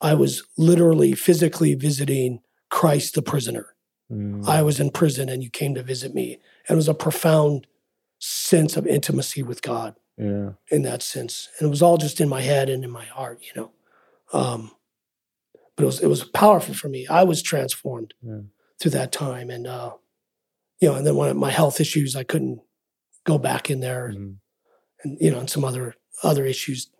[0.00, 2.40] I was literally physically visiting
[2.70, 3.74] Christ the prisoner.
[4.12, 4.46] Mm.
[4.46, 6.34] I was in prison and you came to visit me.
[6.68, 7.66] And it was a profound
[8.18, 10.50] sense of intimacy with God yeah.
[10.70, 11.48] in that sense.
[11.58, 13.70] And it was all just in my head and in my heart, you know.
[14.32, 14.70] Um,
[15.76, 17.06] but it was it was powerful for me.
[17.08, 18.40] I was transformed Yeah.
[18.80, 19.50] through that time.
[19.50, 19.92] And uh,
[20.80, 22.60] you know, and then when my health issues, I couldn't
[23.24, 24.36] go back in there Mhm.
[25.02, 26.90] and you know, and some other other issues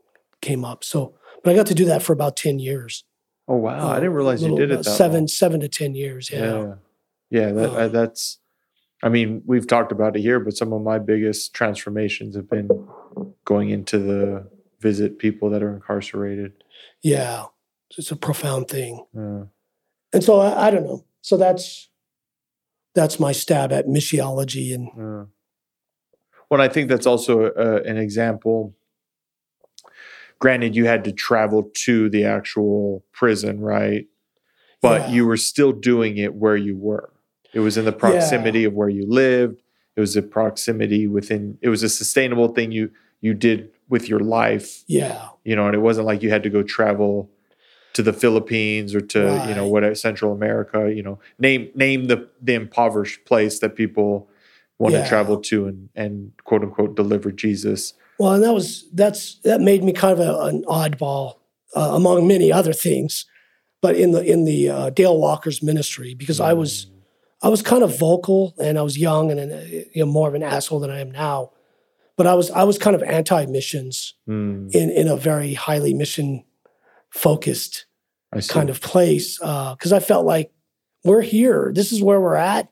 [0.40, 0.84] came up.
[0.84, 1.14] So
[1.44, 3.04] but I got to do that for about 10 years.
[3.46, 3.88] Oh wow!
[3.88, 5.28] I Uh, didn't realize you did it that seven, long.
[5.28, 6.30] seven to 10 years.
[6.30, 6.38] Yeah.
[6.40, 6.74] Yeah.
[7.30, 7.52] Yeah.
[7.52, 8.38] That, I- Um, that's.
[9.00, 12.68] I mean, we've talked about it here, but some of my biggest transformations have been
[13.44, 16.52] going into the visit people that are incarcerated.
[17.00, 17.44] Yeah.
[17.96, 19.06] It's a profound thing.
[19.14, 19.44] Yeah.
[20.12, 21.04] And so I, I don't know.
[21.22, 21.88] So that's
[22.94, 25.24] that's my stab at missiology and Yeah.
[26.50, 28.74] Well, I think that's also uh, an example.
[30.40, 34.06] Granted, you had to travel to the actual prison, right?
[34.80, 35.14] But Yeah.
[35.14, 37.10] you were still doing it where you were.
[37.52, 39.60] It was in the proximity of where you lived.
[39.96, 41.58] It was a proximity within.
[41.60, 45.30] It was a sustainable thing you you did with your life, yeah.
[45.44, 45.66] you know.
[45.66, 47.28] And it wasn't like you had to go travel
[47.94, 50.92] to the Philippines or to you know what Central America.
[50.94, 54.28] You know, name name the the impoverished place that people
[54.78, 55.02] want Yeah.
[55.02, 57.94] to travel to and and quote unquote deliver Jesus.
[58.18, 61.34] Well, and that was that's that made me kind of a, an oddball
[61.76, 63.26] uh, among many other things,
[63.80, 66.86] but in the in the uh, Dale Walker's ministry because I was
[67.42, 70.34] I was kind of vocal and I was young and uh, you know more of
[70.34, 71.52] an asshole than I am now,
[72.16, 75.94] but I was I was kind of anti missions Mm, in in a very highly
[75.94, 76.44] mission
[77.10, 77.86] focused
[78.48, 80.52] kind of place because I felt like
[81.04, 81.70] we're here.
[81.74, 82.68] This is where we're at,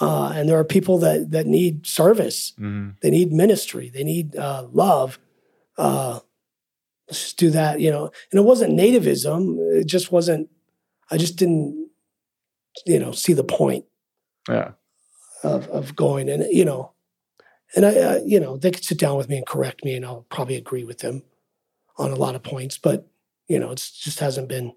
[0.00, 2.52] uh, and there are people that that need service.
[2.58, 2.96] Mhm.
[3.00, 3.90] They need ministry.
[3.90, 5.18] They need uh, love.
[5.78, 6.20] Uh,
[7.08, 8.10] let's just do that, you know.
[8.30, 9.58] And it wasn't nativism.
[9.80, 10.48] It just wasn't.
[11.10, 11.90] I just didn't,
[12.86, 13.84] you know, see the point
[14.48, 14.72] Yeah.
[15.42, 16.28] of of going.
[16.28, 16.92] And you know,
[17.76, 20.04] and I, uh, you know, they could sit down with me and correct me, and
[20.04, 21.22] I'll probably agree with them
[21.98, 22.78] on a lot of points.
[22.78, 23.06] But
[23.48, 24.72] you know, it's just hasn't been.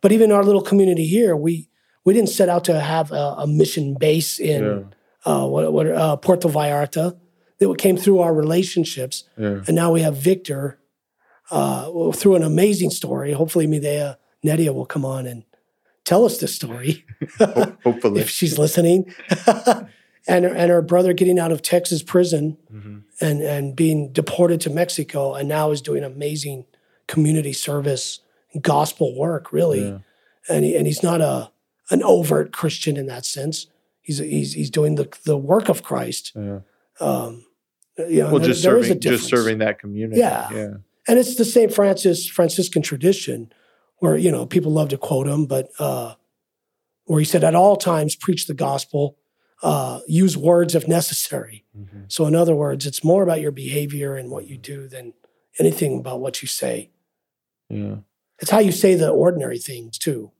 [0.00, 1.68] But even our little community here, we
[2.04, 4.82] we didn't set out to have a, a mission base in Yeah.
[5.32, 7.16] uh, what, what uh, Puerto Vallarta
[7.58, 9.62] that came through our relationships, Yeah.
[9.66, 10.78] and now we have Victor
[11.50, 13.32] uh, through an amazing story.
[13.32, 15.44] Hopefully, Medea Nedia will come on and
[16.04, 17.04] tell us this story
[17.84, 18.20] hopefully.
[18.20, 19.12] if she's listening.
[20.28, 23.02] and her, and her brother getting out of Texas prison Mhm.
[23.20, 26.64] and and being deported to Mexico, and now is doing amazing
[27.06, 28.20] community service,
[28.60, 29.84] gospel work, really.
[29.84, 29.98] Yeah.
[30.48, 31.50] And he, and he's not a
[31.90, 33.66] an overt Christian in that sense.
[34.00, 36.32] He's he's he's doing the the work of Christ.
[36.34, 36.60] Yeah.
[37.00, 37.44] Um,
[37.98, 40.20] you know, Well, there- just there serving, just serving that community.
[40.20, 40.48] Yeah.
[40.52, 40.74] Yeah.
[41.08, 43.52] and it's the same Francis Franciscan tradition,
[43.98, 46.14] where you know people love to quote him, but uh,
[47.04, 49.16] where he said, "At all times, preach the gospel,
[49.62, 52.10] uh, use words if necessary." Mhm.
[52.10, 55.14] So, in other words, it's more about your behavior and what you do than
[55.58, 56.90] anything about what you say.
[57.68, 57.96] Yeah.
[58.38, 60.32] It's how you say the ordinary things too.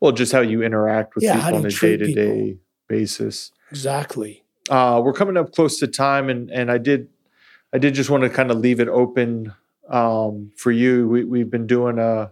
[0.00, 3.52] Well, just how you interact with Yeah, people on a day to day basis.
[3.70, 4.44] Exactly.
[4.68, 7.08] Uh, we're coming up close to time, and and I did,
[7.72, 9.54] I did just want to kind of leave it open
[9.88, 11.08] um, for you.
[11.08, 12.30] We we've been doing a,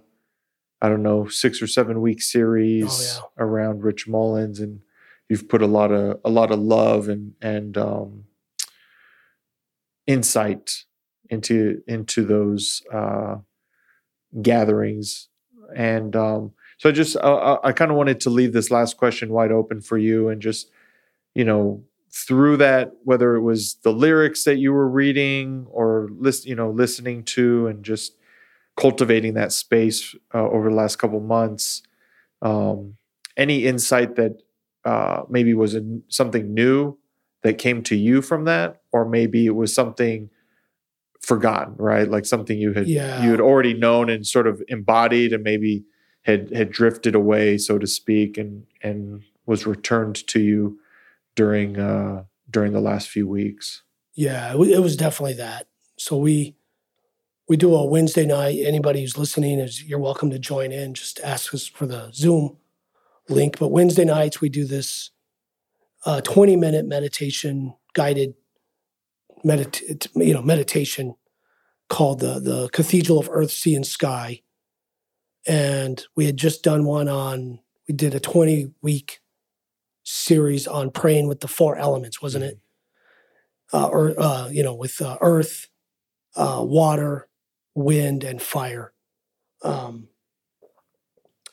[0.82, 4.80] I don't know, six or seven week series Oh, around Rich Mullins, and
[5.28, 8.24] you've put a lot of a lot of love and and um,
[10.06, 10.84] insight
[11.30, 13.36] into into those uh,
[14.42, 15.28] gatherings,
[15.74, 19.30] and um, so I just uh, I kind of wanted to leave this last question
[19.30, 20.70] wide open for you, and just
[21.34, 26.46] you know through that, whether it was the lyrics that you were reading or list,
[26.46, 28.16] you know, listening to, and just
[28.76, 31.82] cultivating that space uh, over the last couple months.
[32.42, 32.96] Um,
[33.36, 34.38] any insight that
[34.84, 36.98] uh, maybe was a, something new
[37.42, 40.30] that came to you from that, or maybe it was something
[41.20, 42.08] forgotten, right?
[42.08, 43.22] Like something you had Yeah.
[43.24, 45.84] you had already known and sort of embodied, and maybe
[46.24, 50.78] had had drifted away, so to speak, and and was returned to you
[51.34, 53.82] during uh, during the last few weeks.
[54.14, 55.68] Yeah, it was definitely that.
[55.96, 56.56] So we
[57.48, 58.58] we do a Wednesday night.
[58.64, 60.94] Anybody who's listening is you're welcome to join in.
[60.94, 62.56] Just ask us for the Zoom
[63.28, 63.58] link.
[63.58, 65.10] But Wednesday nights we do this
[66.06, 68.34] uh, 20 minute meditation guided
[69.44, 71.14] medit you know meditation
[71.88, 74.40] called the the Cathedral of Earth, Sea, and Sky.
[75.46, 77.60] And we had just done one on.
[77.88, 79.20] We did a 20 week
[80.02, 82.58] series on praying with the four elements, wasn't it?
[83.74, 85.68] uh, or uh, you know, with uh, earth,
[86.36, 87.28] uh, water,
[87.74, 88.92] wind, and fire.
[89.62, 90.08] Um,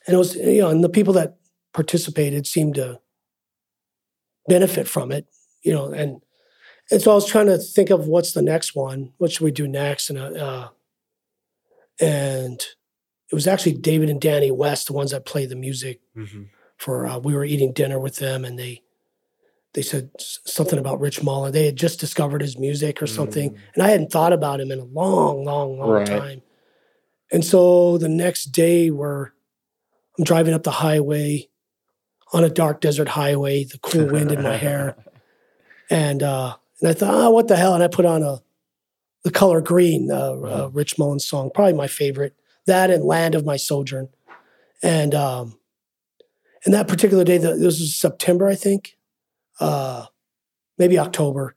[0.06, 1.38] and it was, you know, and the people that
[1.74, 3.00] participated seemed to
[4.48, 5.28] benefit from it,
[5.64, 6.22] you know, and
[6.92, 9.52] and so I was trying to think of what's the next one, what should we
[9.52, 10.68] do next, and uh, uh,
[12.00, 12.62] and
[13.32, 16.02] it was actually David and Danny West, the ones that play the music
[16.78, 18.82] for uh, we were eating dinner with them and they
[19.74, 21.54] they said something about Rich Mullin.
[21.54, 23.58] They had just discovered his music or something, Mm.
[23.74, 26.06] and I hadn't thought about him in a long, long, long Right.
[26.08, 26.42] time.
[27.32, 29.28] And so the next day, we're
[30.18, 31.48] I'm driving up the highway
[32.34, 34.98] on a dark desert highway, the cool wind in my hair,
[35.90, 37.74] and uh, and I thought, oh, what the hell?
[37.74, 38.42] And I put on a
[39.24, 42.36] the color green, uh, uh, Rich Mullins song, probably my favorite.
[42.68, 44.10] That and Land of My Sojourn,
[44.84, 45.58] and um,
[46.64, 48.98] and that particular day, the, this was September, I think,
[49.60, 50.06] uh,
[50.78, 51.56] maybe October.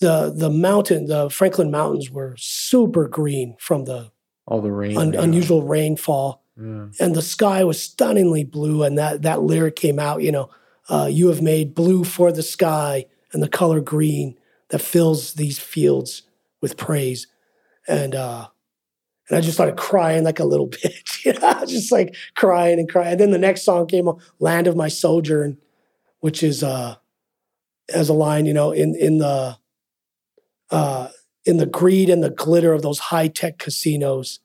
[0.00, 4.12] The the mountain, the Franklin Mountains, were super green from the
[4.46, 5.22] All the rain, un, yeah.
[5.22, 6.86] unusual rainfall, Yeah.
[7.00, 8.84] and the sky was stunningly blue.
[8.84, 10.50] And that that lyric came out, you know,
[10.88, 14.36] uh, you have made blue for the sky and the color green
[14.68, 16.22] that fills these fields
[16.60, 17.26] with praise.
[17.88, 18.48] And uh,
[19.28, 22.88] and I just started crying like a little bitch, you know, just like crying and
[22.88, 23.12] crying.
[23.12, 25.58] And then the next song came on, "Land of My Sojourn,"
[26.20, 26.96] which is uh,
[27.92, 29.58] as a line, you know, in in the
[30.70, 31.08] uh,
[31.44, 34.40] in the greed and the glitter of those high tech casinos,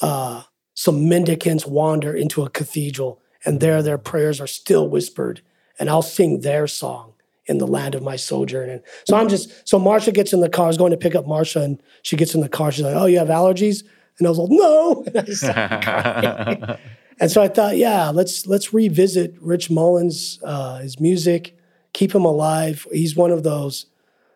[0.00, 0.42] uh,
[0.74, 5.42] some mendicants wander into a cathedral, and there their prayers are still whispered,
[5.78, 7.11] and I'll sing their song
[7.46, 8.70] in the land of my sojourn.
[8.70, 10.66] And so I'm just so Marsha gets in the car.
[10.66, 12.70] I was going to pick up Marsha, and she gets in the car.
[12.72, 13.82] She's like, "Oh, you have allergies?"
[14.18, 16.78] And I was like, "No." And I started crying.
[17.20, 21.56] And so I thought, yeah, let's let's revisit Rich Mullins, uh, his music,
[21.92, 22.86] keep him alive.
[22.92, 23.86] He's one of those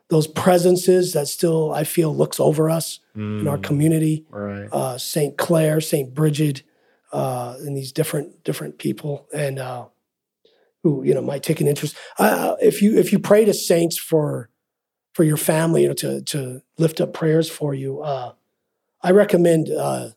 [0.08, 4.24] those presences that still I feel looks over us in our Mm, community.
[4.30, 4.68] right.
[4.70, 6.62] Uh, Saint Clare, Saint Bridget,
[7.12, 9.86] uh, and these different different people, and uh,
[10.86, 11.96] who you know might take an interest.
[12.18, 14.48] Uh, if you if you pray to saints for
[15.14, 18.32] for your family, you know, to to lift up prayers for you, uh,
[19.02, 19.70] I recommend.
[19.70, 20.10] Uh,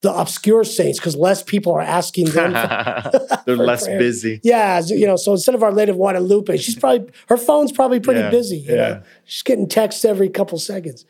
[0.00, 3.98] the obscure saints, because less people are asking them for They're for less prayer.
[3.98, 4.40] busy.
[4.44, 7.72] Yeah, so, you know, so instead of Our Lady of Guadalupe, she's probably her phone's
[7.72, 8.58] probably pretty Yeah, busy.
[8.58, 8.88] You yeah.
[8.88, 9.02] know?
[9.24, 11.04] she's getting texts every couple seconds.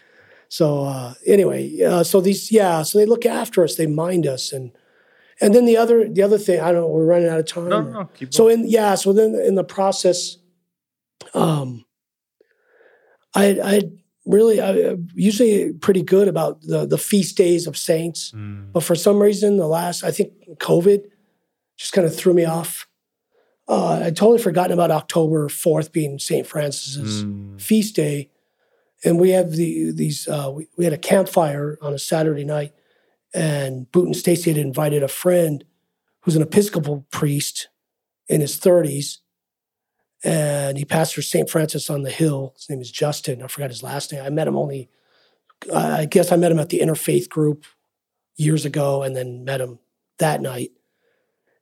[0.49, 4.53] So uh, anyway, uh, so these yeah, so they look after us, they mind us,
[4.55, 4.73] and
[5.41, 7.69] and then the other the other thing I don't know, we're running out of time.
[7.69, 8.05] No, no.
[8.15, 10.37] Keep So in yeah, so then in the process,
[11.35, 11.85] um,
[13.35, 13.83] I I
[14.27, 18.33] really I usually pretty good about the the feast days of saints.
[18.33, 21.05] Mm, But for some reason, the last, I think COVID
[21.77, 22.87] just kind of threw me off.
[23.69, 26.47] Uh, I'd totally forgotten about October 4th being St.
[26.47, 28.31] Francis's mm, feast day.
[29.05, 32.73] And we have the these, uh, we, we had a campfire on a Saturday night,
[33.39, 35.65] and Boot and Stacy had invited a friend
[36.23, 37.69] who's an Episcopal priest
[38.27, 39.19] in his 30s.
[40.25, 41.49] And he pastors St.
[41.49, 42.55] Francis on the Hill.
[42.57, 43.41] His name is Justin.
[43.41, 44.25] I forgot his last name.
[44.25, 44.91] I met him only,
[45.73, 47.65] I guess I met him at the interfaith group
[48.35, 49.79] years ago and then met him
[50.19, 50.73] that night.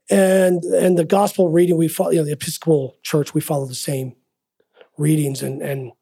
[0.09, 3.75] And and the gospel reading we follow, you know, the Episcopal Church, we follow the
[3.75, 4.17] same
[4.97, 5.93] readings and and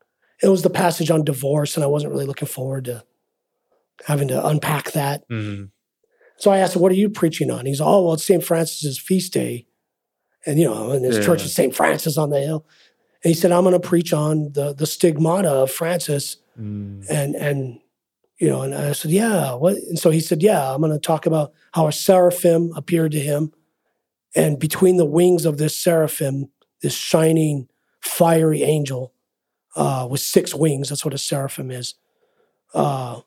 [0.40, 3.02] it was the passage on divorce, and I wasn't really looking forward to
[4.06, 5.28] having to unpack that.
[5.28, 5.70] mm.
[6.36, 7.64] So I asked him, What are you preaching on?
[7.66, 8.42] He's oh well, it's St.
[8.42, 9.66] Francis's feast day.
[10.46, 11.46] And you know, and his church Yeah.
[11.46, 11.74] is St.
[11.74, 12.66] Francis on the hill.
[13.22, 17.04] And he said, I'm gonna preach on the the stigmata of Francis Mm.
[17.10, 17.80] and and
[18.38, 19.54] you know, and I said, yeah.
[19.54, 19.74] What?
[19.76, 20.72] And so he said, yeah.
[20.74, 23.52] I'm going to talk about how a seraphim appeared to him,
[24.34, 26.50] and between the wings of this seraphim,
[26.82, 27.68] this shining,
[28.00, 29.12] fiery angel
[29.76, 30.88] uh, with six wings.
[30.88, 31.94] That's what a seraphim is.
[32.74, 33.20] Uh,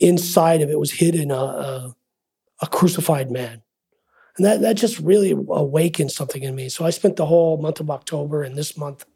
[0.00, 1.96] inside of it was hidden a, a,
[2.62, 3.62] a crucified man.
[4.36, 6.68] And that, that just really awakened something in me.
[6.68, 9.06] So I spent the whole month of October and this month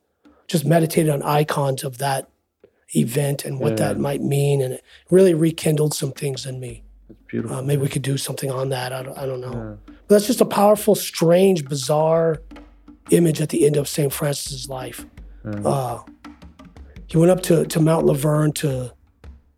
[0.48, 2.30] just meditated on icons of that
[2.96, 3.88] event and what Yeah.
[3.88, 4.62] that might mean.
[4.62, 6.82] And it really rekindled some things in me.
[7.10, 7.58] It's beautiful.
[7.58, 8.92] Uh, maybe we could do something on that.
[8.94, 9.52] I don't, I don't know.
[9.86, 9.92] Yeah.
[10.08, 12.40] But that's just a powerful, strange, bizarre
[13.10, 14.12] image at the end of St.
[14.12, 15.04] Francis's life.
[15.44, 15.60] Yeah.
[15.68, 16.02] Uh,
[17.06, 18.94] he went up to, to Mount La Verna to,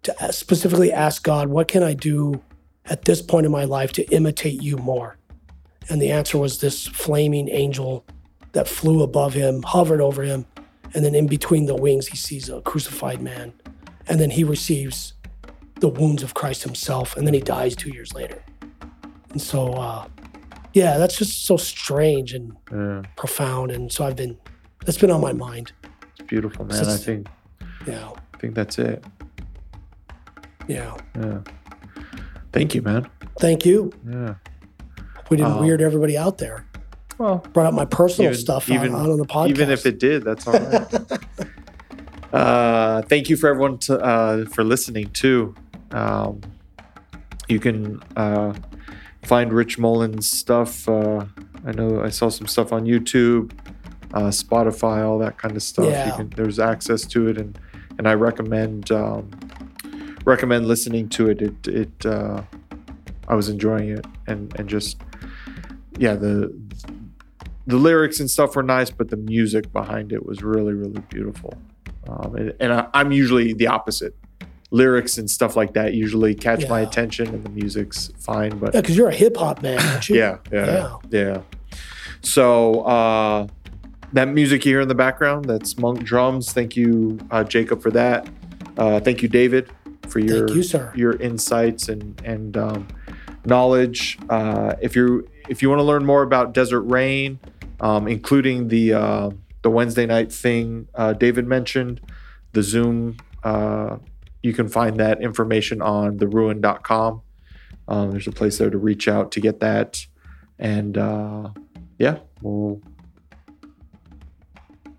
[0.02, 2.42] to specifically ask God, what can I do
[2.86, 5.16] at this point in my life to imitate you more?
[5.88, 8.04] And the answer was this flaming angel
[8.52, 10.46] that flew above him, hovered over him,
[10.94, 13.52] and then in between the wings, he sees a crucified man.
[14.08, 15.14] And then he receives
[15.80, 18.42] the wounds of Christ himself, and then he dies two years later.
[19.30, 20.06] And so, uh,
[20.74, 23.02] yeah, that's just so strange and yeah.
[23.16, 23.70] profound.
[23.70, 24.38] And so I've been,
[24.84, 25.72] that's been on my mind.
[26.18, 26.84] It's beautiful, man.
[26.84, 27.28] I think
[27.86, 29.04] Yeah, I think that's it.
[30.68, 30.96] Yeah.
[31.18, 31.38] Yeah.
[32.52, 33.08] Thank you, man.
[33.40, 33.92] Thank you.
[34.08, 34.34] Yeah.
[35.30, 35.60] We didn't Oh.
[35.62, 36.66] weird everybody out there.
[37.18, 39.48] Well, Brought up my personal Even- stuff even- out, out on the podcast.
[39.50, 40.94] even if it did, that's all right.
[42.32, 45.54] uh, thank you for everyone to, uh, for listening too.
[45.92, 46.40] Um,
[47.48, 48.54] you can uh,
[49.22, 50.88] find Rich Mullins stuff.
[50.88, 51.26] Uh,
[51.66, 53.52] I know I saw some stuff on YouTube,
[54.14, 55.86] uh, Spotify, all that kind of stuff.
[55.86, 56.06] Yeah.
[56.08, 57.58] You can, there's access to it, and
[57.98, 59.30] and I recommend um,
[60.24, 61.42] recommend listening to it.
[61.42, 62.42] It it uh,
[63.28, 65.00] I was enjoying it, and and just
[65.98, 66.52] yeah the
[67.66, 71.54] the lyrics and stuff were nice, but the music behind it was really, really beautiful.
[72.08, 74.16] Um, and and I, I'm usually the opposite.
[74.70, 78.58] Lyrics and stuff like that usually catch my attention, and the music's fine.
[78.58, 80.16] But yeah, because you're a hip hop man, aren't you?
[80.16, 81.42] yeah, yeah, yeah.
[82.22, 83.48] So uh,
[84.14, 86.52] that music you hear in the background, that's Monk drums.
[86.52, 88.28] Thank you, uh, Jacob, for that.
[88.78, 89.70] Uh, thank you, David,
[90.08, 92.88] for your you, your insights and and um,
[93.44, 94.18] knowledge.
[94.28, 97.38] Uh, if you if you want to learn more about Desert Rain,
[97.80, 99.30] um, including the uh,
[99.62, 102.00] the Wednesday night thing uh, David mentioned,
[102.52, 103.96] the Zoom, uh,
[104.42, 107.22] you can find that information on theruin.com.
[107.88, 110.06] Um, there's a place there to reach out to get that,
[110.58, 111.50] and uh,
[111.98, 112.80] yeah, we'll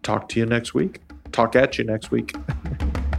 [0.02, 1.02] talk to you next week.
[1.32, 2.36] Talk at you next week.